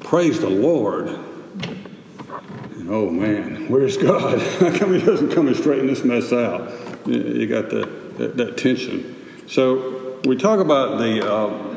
[0.00, 4.40] praise the Lord and oh man, where's God?
[4.60, 6.70] How come He doesn't come and straighten this mess out?
[7.06, 9.16] You got that, that, that tension.
[9.46, 11.72] So we talk about the uh,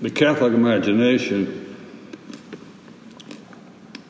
[0.00, 1.76] the Catholic imagination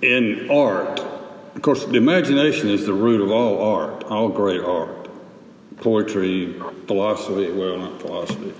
[0.03, 1.01] in art.
[1.01, 5.00] Of course, the imagination is the root of all art, all great art.
[5.81, 6.53] Poetry,
[6.87, 8.53] philosophy, well, not philosophy,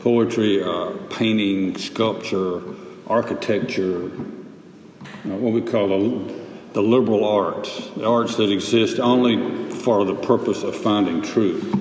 [0.00, 2.60] poetry, uh, painting, sculpture,
[3.06, 6.34] architecture, uh, what we call the,
[6.72, 11.74] the liberal arts, the arts that exist only for the purpose of finding truth,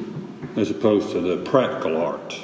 [0.57, 2.39] as opposed to the practical arts,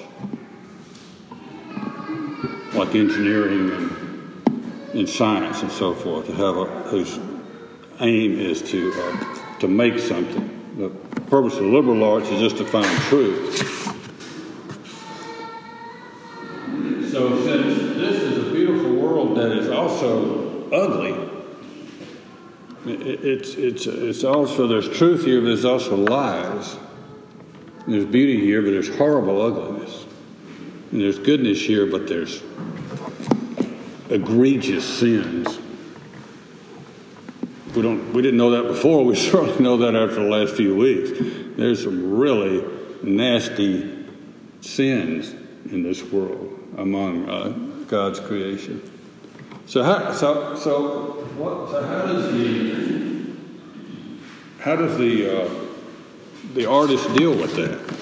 [2.73, 7.19] like engineering and, and science and so forth, to have a, whose
[7.99, 10.52] aim is to, uh, to make something.
[10.77, 10.89] The
[11.29, 13.59] purpose of liberal arts is just to find truth.
[17.11, 21.29] So, since this is a beautiful world that is also ugly,
[22.85, 26.75] it's, it's, it's also, there's truth here, but there's also lies.
[27.85, 30.05] And there's beauty here, but there's horrible ugliness.
[30.91, 32.41] And there's goodness here, but there's
[34.09, 35.59] egregious sins.
[37.75, 39.03] We, don't, we didn't know that before.
[39.03, 41.11] We certainly know that after the last few weeks.
[41.57, 42.63] There's some really
[43.01, 44.05] nasty
[44.61, 45.33] sins
[45.71, 47.49] in this world among uh,
[47.87, 48.81] God's creation.
[49.65, 52.93] So how, so, so, what, so how does the
[54.59, 55.49] how does the uh,
[56.53, 57.93] the artist deal with that?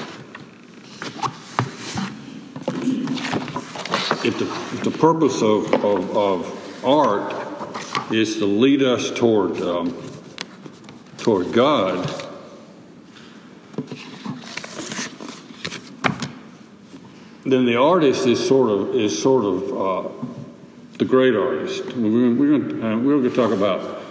[4.24, 7.41] If the, if the purpose of, of, of art
[8.12, 9.96] is to lead us toward um,
[11.18, 12.10] toward God,
[17.46, 20.10] then the artist is sort of is sort of uh,
[20.98, 21.86] the great artist.
[21.96, 24.02] We're, we're going uh, we're to talk about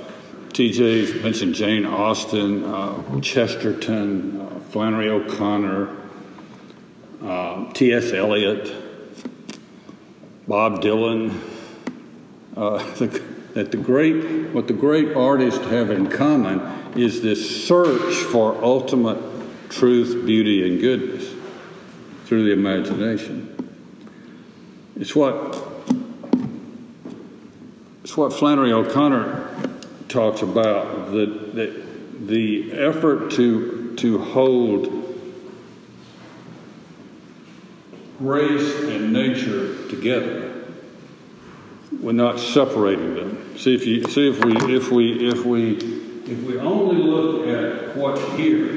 [0.50, 5.96] TJ's mentioned Jane Austen, uh, Chesterton, uh, Flannery O'Connor,
[7.22, 8.12] uh, T.S.
[8.12, 8.72] Eliot,
[10.48, 11.38] Bob Dylan.
[12.56, 16.60] Uh, the, that the great what the great artists have in common
[16.96, 19.18] is this search for ultimate
[19.70, 21.32] truth, beauty, and goodness
[22.26, 23.46] through the imagination.
[24.96, 25.70] It's what
[28.10, 29.50] it's what Flannery O'Connor
[30.08, 31.82] talks about the, the,
[32.26, 34.88] the effort to, to hold
[38.18, 40.49] grace and nature together.
[41.98, 43.58] We're not separating them.
[43.58, 47.96] See if you see if we if we if we if we only look at
[47.96, 48.68] what's here,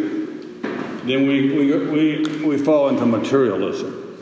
[1.05, 4.17] then we we, we, we fall into materialism,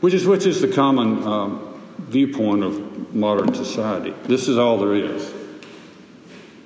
[0.00, 4.14] which is which is the common um, viewpoint of modern society.
[4.24, 5.32] This is all there is.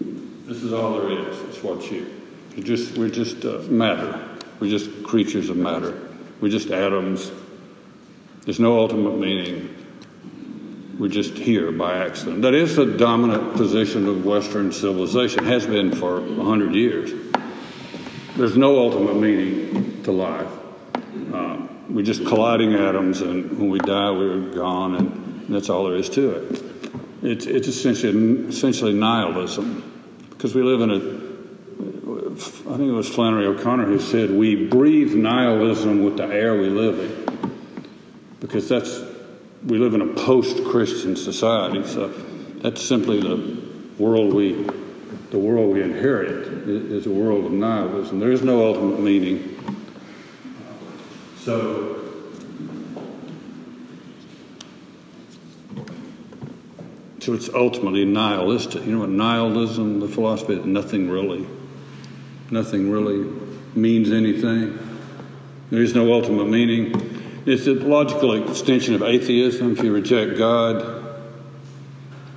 [0.00, 1.38] This is all there is.
[1.42, 2.10] It's what you.
[2.56, 4.28] you just we're just uh, matter.
[4.58, 6.10] We're just creatures of matter.
[6.40, 7.30] We're just atoms.
[8.44, 9.81] There's no ultimate meaning.
[10.98, 12.42] We're just here by accident.
[12.42, 15.44] That is the dominant position of Western civilization.
[15.44, 17.12] Has been for a hundred years.
[18.36, 20.50] There's no ultimate meaning to life.
[21.32, 25.96] Uh, we're just colliding atoms, and when we die, we're gone, and that's all there
[25.96, 26.62] is to it.
[27.22, 29.90] It's, it's essentially, essentially nihilism
[30.30, 31.22] because we live in a
[32.32, 36.70] I think it was Flannery O'Connor who said, We breathe nihilism with the air we
[36.70, 37.52] live in.
[38.40, 39.00] Because that's,
[39.64, 42.08] we live in a post Christian society, so
[42.58, 43.62] that's simply the
[43.98, 44.66] world we,
[45.30, 48.18] the world we inherit is a world of nihilism.
[48.18, 49.48] There is no ultimate meaning.
[51.38, 52.00] So,
[57.20, 58.84] so it's ultimately nihilistic.
[58.84, 61.46] You know what nihilism, the philosophy, nothing really
[62.52, 63.26] nothing really
[63.74, 64.78] means anything.
[65.70, 67.11] There is no ultimate meaning.
[67.44, 69.72] It's a logical extension of atheism.
[69.72, 71.04] If you reject God,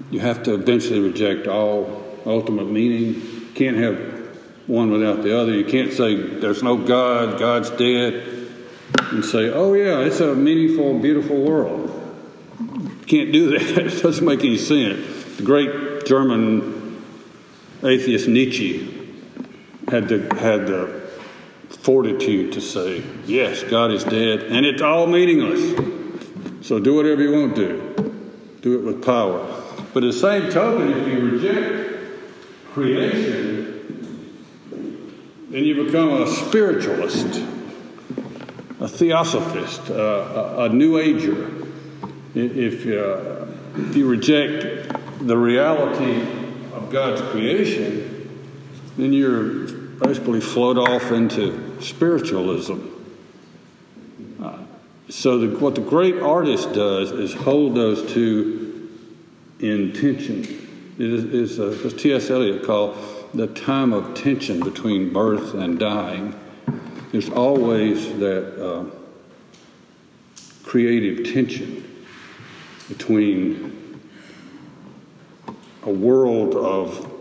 [0.09, 3.21] you have to eventually reject all ultimate meaning.
[3.21, 3.97] You can't have
[4.65, 5.53] one without the other.
[5.53, 8.47] You can't say there's no God, God's dead,
[9.11, 11.91] and say, oh, yeah, it's a meaningful, beautiful world.
[12.59, 13.77] You can't do that.
[13.85, 15.37] It doesn't make any sense.
[15.37, 17.03] The great German
[17.83, 19.11] atheist Nietzsche
[19.87, 21.04] had the, had the
[21.85, 25.77] fortitude to say, yes, God is dead, and it's all meaningless.
[26.67, 28.15] So do whatever you want to do.
[28.61, 29.39] Do it with power.
[29.93, 31.91] But at the same token, if you reject
[32.73, 34.41] creation,
[35.51, 37.43] then you become a spiritualist,
[38.79, 41.51] a theosophist, uh, a, a, new ager.
[42.33, 43.45] If, uh,
[43.79, 46.21] if you reject the reality
[46.73, 48.27] of God's creation,
[48.97, 49.67] then you're
[49.99, 52.87] basically float off into spiritualism.
[54.41, 54.57] Uh,
[55.09, 58.89] so, the, what the great artist does is hold those two
[59.59, 60.43] in tension.
[60.97, 62.29] It is, is uh, as T.S.
[62.29, 62.97] Eliot called
[63.33, 66.39] the time of tension between birth and dying.
[67.11, 68.85] There's always that uh,
[70.63, 72.05] creative tension
[72.87, 74.01] between
[75.83, 77.11] a world of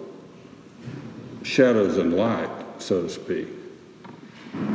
[1.42, 2.50] shadows and light
[2.84, 3.48] so to speak.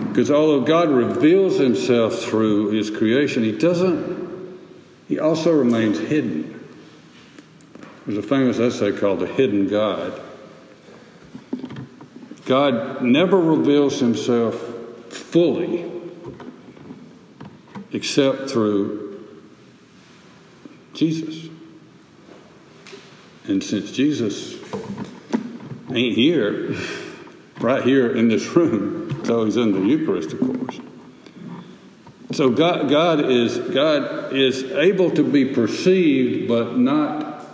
[0.07, 4.59] Because although God reveals himself through his creation, he doesn't,
[5.07, 6.67] he also remains hidden.
[8.05, 10.19] There's a famous essay called The Hidden God.
[12.45, 14.55] God never reveals himself
[15.09, 15.89] fully
[17.91, 19.25] except through
[20.93, 21.49] Jesus.
[23.45, 24.59] And since Jesus
[25.91, 26.75] ain't here,
[27.59, 29.09] right here in this room.
[29.30, 30.80] So he's in the Eucharist, of course.
[32.32, 37.45] So God, God is God is able to be perceived, but not.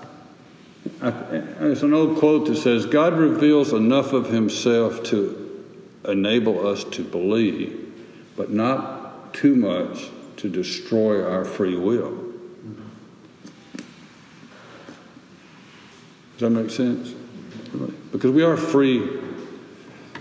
[1.02, 5.66] There's an old quote that says, "God reveals enough of Himself to
[6.08, 7.94] enable us to believe,
[8.38, 12.18] but not too much to destroy our free will."
[16.38, 17.14] Does that make sense?
[18.14, 19.20] Because we are free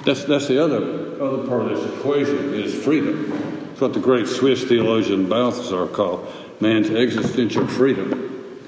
[0.05, 3.33] that's, that's the other, other part of this equation is freedom.
[3.73, 8.61] It's what the great Swiss theologian Balthasar called man's existential freedom.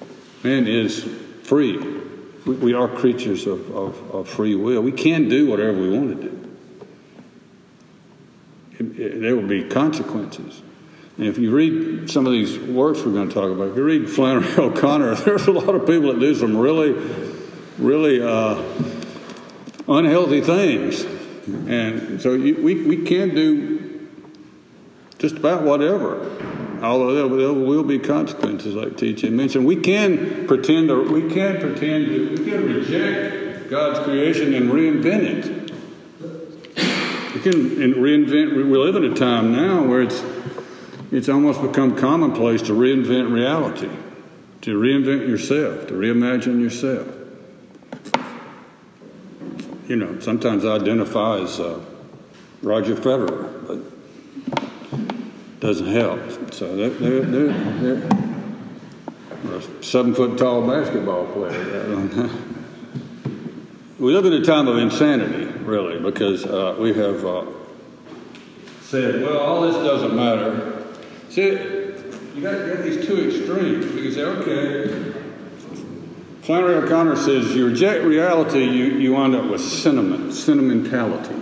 [0.42, 1.04] Man is
[1.42, 1.78] free.
[2.44, 4.82] We, we are creatures of, of, of, free will.
[4.82, 6.56] We can do whatever we want to do.
[8.78, 10.62] It, it, there will be consequences.
[11.18, 13.84] And if you read some of these works we're going to talk about, if you
[13.84, 16.92] read Flannery O'Connor, there's a lot of people that do some really,
[17.78, 18.62] really uh,
[19.88, 21.15] unhealthy things
[21.46, 24.08] and so you, we, we can do
[25.18, 26.20] just about whatever,
[26.82, 29.64] although there, there will be consequences, like TJ mentioned.
[29.64, 35.22] We can pretend, or we can pretend, to, we can reject God's creation and reinvent
[35.22, 35.70] it.
[37.34, 38.56] We can reinvent.
[38.56, 40.22] We live in a time now where it's
[41.12, 43.88] it's almost become commonplace to reinvent reality,
[44.62, 47.15] to reinvent yourself, to reimagine yourself
[49.88, 51.78] you know, sometimes I identify as uh,
[52.62, 53.78] Roger Federer, but
[55.60, 56.20] doesn't help.
[56.52, 58.08] So they're, they're, they're, they're
[59.56, 61.86] a seven foot tall basketball player.
[63.98, 67.44] we live in a time of insanity, really, because uh, we have uh,
[68.82, 70.84] said, well, all this doesn't matter.
[71.30, 73.86] See, you got, you got these two extremes.
[73.94, 75.15] You can say, okay,
[76.46, 81.34] Flannery O'Connor says, you reject reality, you, you wind up with sentiment, sentimentality,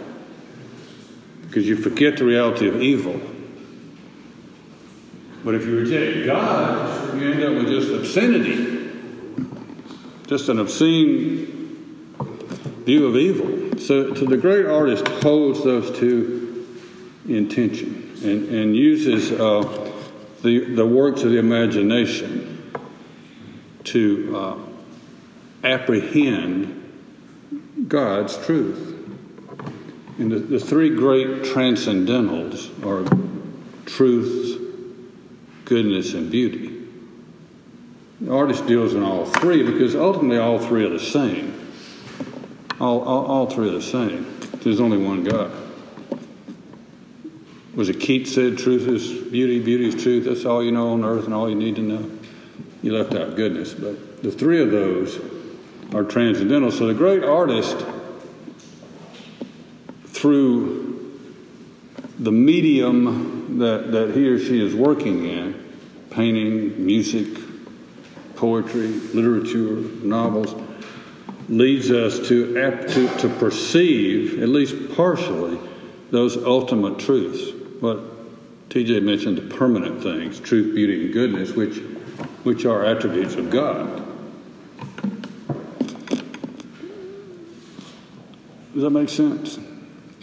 [1.42, 3.20] because you forget the reality of evil.
[5.44, 8.92] But if you reject God, you end up with just obscenity,
[10.26, 12.14] just an obscene
[12.86, 13.78] view of evil.
[13.78, 16.66] So, so the great artist holds those two
[17.28, 19.92] in tension and, and uses uh,
[20.42, 22.72] the, the works of the imagination
[23.84, 24.56] to uh,
[25.64, 26.80] apprehend
[27.88, 28.92] God's truth.
[30.18, 33.04] And the, the three great transcendentals are
[33.86, 34.60] truth,
[35.64, 36.82] goodness, and beauty.
[38.20, 41.60] The artist deals in all three because ultimately all three are the same.
[42.80, 44.38] All, all, all three are the same.
[44.62, 45.50] There's only one God.
[47.74, 51.04] Was it Keats said, truth is beauty, beauty is truth, that's all you know on
[51.04, 52.10] earth and all you need to know?
[52.82, 55.18] You left out goodness, but the three of those
[55.94, 56.70] are transcendental.
[56.70, 57.84] So the great artist,
[60.06, 60.84] through
[62.18, 65.62] the medium that, that he or she is working in,
[66.10, 67.26] painting, music,
[68.36, 70.54] poetry, literature, novels,
[71.48, 75.58] leads us to, to, to perceive, at least partially,
[76.10, 77.52] those ultimate truths.
[77.80, 77.98] What
[78.70, 81.76] TJ mentioned, the permanent things, truth, beauty, and goodness, which,
[82.44, 84.03] which are attributes of God.
[88.74, 89.58] Does that make sense?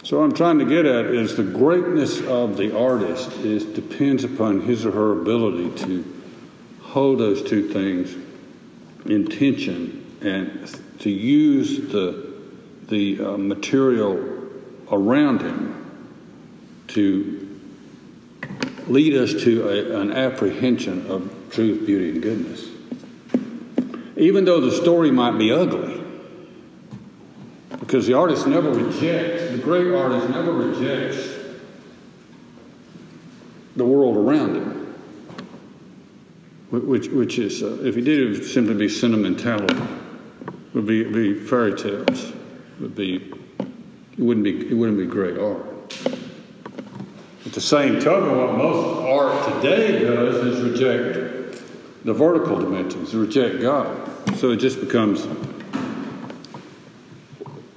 [0.04, 4.24] So what I'm trying to get at is the greatness of the artist is depends
[4.24, 6.22] upon his or her ability to
[6.82, 8.14] hold those two things
[9.06, 12.30] in tension and to use the
[12.88, 14.50] the uh, material
[14.90, 15.78] around him
[16.88, 17.58] to
[18.86, 22.68] lead us to a, an apprehension of truth, beauty, and goodness.
[24.16, 26.01] Even though the story might be ugly,
[27.82, 31.36] because the artist never rejects, the great artist never rejects
[33.74, 34.94] the world around him.
[36.70, 41.02] Which, which is, uh, if he did, it would simply be sentimentality, it would be,
[41.02, 43.16] be fairy tales, it would be,
[44.16, 45.66] it wouldn't be, it wouldn't be great art.
[47.44, 53.60] At the same token, what most art today does is reject the vertical dimensions, reject
[53.60, 54.08] God.
[54.38, 55.26] So it just becomes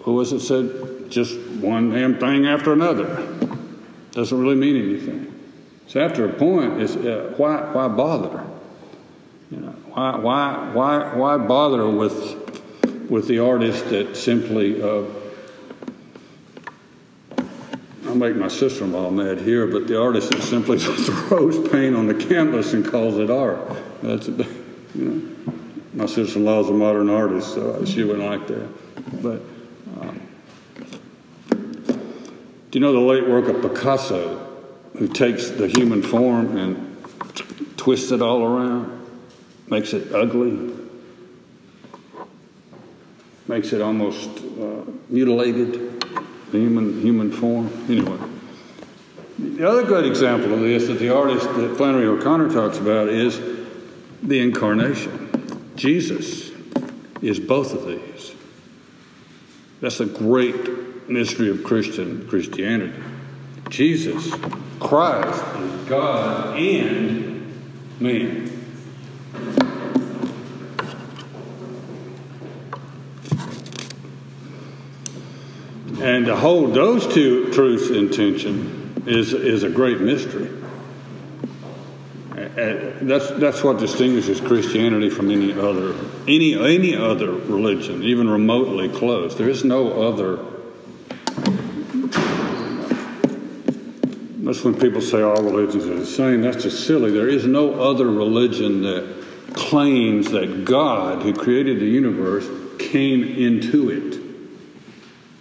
[0.05, 1.09] who was it said?
[1.09, 3.27] Just one damn thing after another.
[4.11, 5.33] Doesn't really mean anything.
[5.87, 8.45] So after a point, is uh, why why bother?
[9.49, 15.05] You know, why why why why bother with with the artist that simply uh,
[18.05, 22.13] I'll make my sister-in-law mad here, but the artist that simply throws paint on the
[22.13, 23.59] canvas and calls it art.
[24.03, 24.45] That's you
[24.93, 25.53] know,
[25.93, 29.21] my sister-in-law is a modern artist, so she wouldn't like that.
[29.23, 29.41] But
[32.75, 34.37] do you know the late work of Picasso,
[34.97, 36.97] who takes the human form and
[37.77, 39.07] twists it all around,
[39.69, 40.75] makes it ugly,
[43.47, 44.27] makes it almost
[44.59, 46.01] uh, mutilated,
[46.51, 47.71] the human human form.
[47.87, 48.19] Anyway,
[49.39, 53.39] the other good example of this that the artist that Flannery O'Connor talks about is
[54.21, 55.71] the incarnation.
[55.77, 56.51] Jesus
[57.21, 58.35] is both of these.
[59.79, 62.93] That's a great mystery of Christian Christianity.
[63.69, 64.33] Jesus
[64.79, 67.53] Christ is God and
[67.99, 68.51] man.
[76.01, 80.49] And to hold those two truths in tension is, is a great mystery.
[82.35, 85.95] And that's, that's what distinguishes Christianity from any other,
[86.27, 89.35] any, any other religion, even remotely close.
[89.35, 90.54] There is no other.
[94.45, 96.43] That's when people say all religions are the same.
[96.43, 97.09] That's just silly.
[97.09, 103.89] There is no other religion that claims that God, who created the universe, came into
[103.89, 104.19] it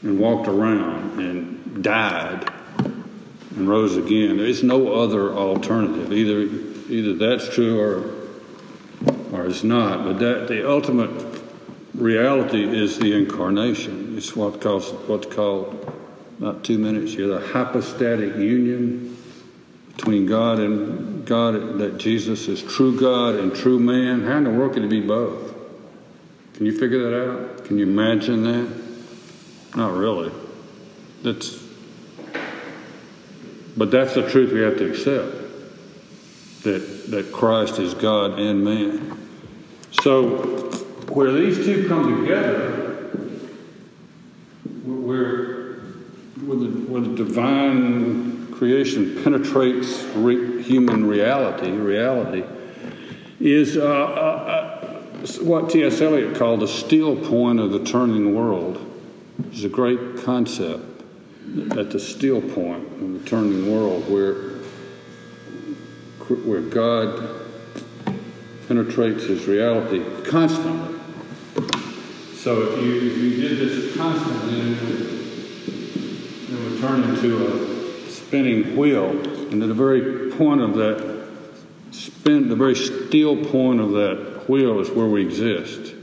[0.03, 4.39] and walked around and died and rose again.
[4.39, 6.11] There is no other alternative.
[6.11, 6.41] Either
[6.89, 8.11] either that's true or
[9.33, 10.05] or it's not.
[10.05, 11.43] But that the ultimate
[11.95, 14.17] reality is the incarnation.
[14.17, 15.94] It's what calls what's called
[16.39, 19.17] about two minutes here the hypostatic union
[19.97, 24.25] between God and God that Jesus is true God and true man.
[24.25, 25.55] How in the world could it be both?
[26.55, 27.65] Can you figure that out?
[27.65, 29.77] Can you imagine that?
[29.77, 30.33] Not really.
[31.23, 31.65] That's
[33.77, 35.45] but that's the truth we have to accept
[36.63, 39.19] that, that Christ is God and man.
[40.03, 40.71] So,
[41.09, 43.11] where these two come together,
[44.85, 45.83] where,
[46.47, 52.45] where, the, where the divine creation penetrates re, human reality, reality,
[53.41, 56.01] is uh, uh, uh, what T.S.
[56.01, 58.81] Eliot called the still point of the turning world.
[59.51, 61.03] It's a great concept
[61.77, 64.55] at the still point of the turning world where
[66.45, 67.29] where God
[68.67, 70.99] penetrates his reality constantly.
[72.35, 75.14] So if you, if you did this constantly,
[76.85, 79.09] turn into a spinning wheel.
[79.51, 81.27] And at the very point of that
[81.93, 85.95] spin, the very still point of that wheel is where we exist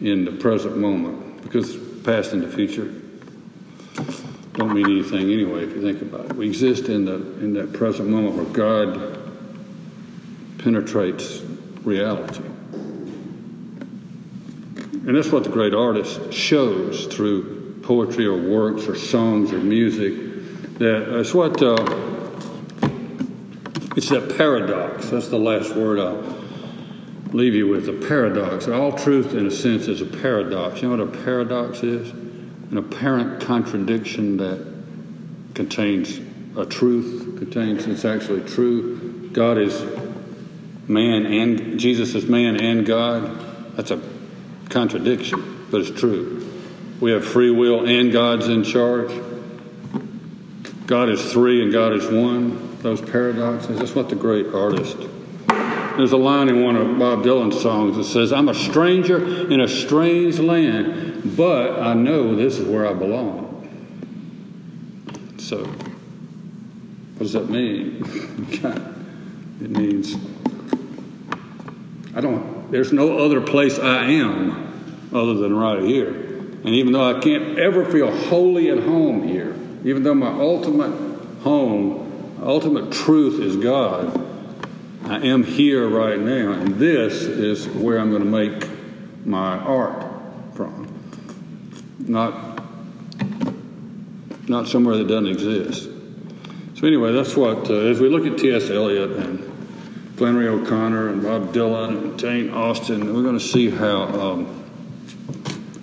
[0.00, 1.42] in the present moment.
[1.42, 2.92] Because past and the future
[4.52, 6.36] don't mean anything anyway if you think about it.
[6.36, 9.18] We exist in the in that present moment where God
[10.58, 11.40] penetrates
[11.82, 12.44] reality.
[15.06, 17.53] And that's what the great artist shows through
[17.84, 20.14] poetry or works or songs or music.
[20.78, 21.76] That it's what uh,
[23.96, 25.10] it's that paradox.
[25.10, 26.44] That's the last word I'll
[27.32, 27.88] leave you with.
[27.88, 28.66] A paradox.
[28.66, 30.82] All truth, in a sense, is a paradox.
[30.82, 32.10] You know what a paradox is?
[32.10, 34.74] An apparent contradiction that
[35.54, 36.18] contains
[36.56, 37.38] a truth.
[37.38, 39.30] Contains it's actually true.
[39.32, 39.84] God is
[40.88, 43.76] man and Jesus is man and God.
[43.76, 44.00] That's a
[44.70, 46.43] contradiction, but it's true.
[47.04, 49.10] We have free will and God's in charge.
[50.86, 52.78] God is three and God is one.
[52.80, 53.78] Those paradoxes.
[53.78, 54.96] That's what the great artist.
[55.98, 59.60] There's a line in one of Bob Dylan's songs that says, I'm a stranger in
[59.60, 63.68] a strange land, but I know this is where I belong.
[65.36, 68.02] So, what does that mean?
[69.60, 70.16] it means
[72.14, 76.30] I don't, there's no other place I am other than right here.
[76.64, 79.54] And even though I can't ever feel wholly at home here,
[79.84, 80.92] even though my ultimate
[81.42, 84.20] home, ultimate truth is God,
[85.04, 86.52] I am here right now.
[86.52, 90.10] And this is where I'm going to make my art
[90.54, 90.88] from.
[91.98, 92.62] Not,
[94.48, 95.90] not somewhere that doesn't exist.
[96.76, 98.70] So, anyway, that's what, uh, as we look at T.S.
[98.70, 99.54] Eliot and
[100.16, 103.14] Flannery O'Connor and Bob Dylan and Jane Austen.
[103.14, 104.63] We're going to see how um,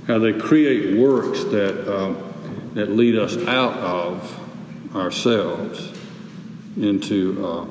[0.08, 2.32] how they create works that um,
[2.74, 5.92] that lead us out of ourselves
[6.78, 7.66] into uh,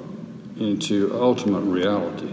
[0.62, 2.32] into ultimate reality.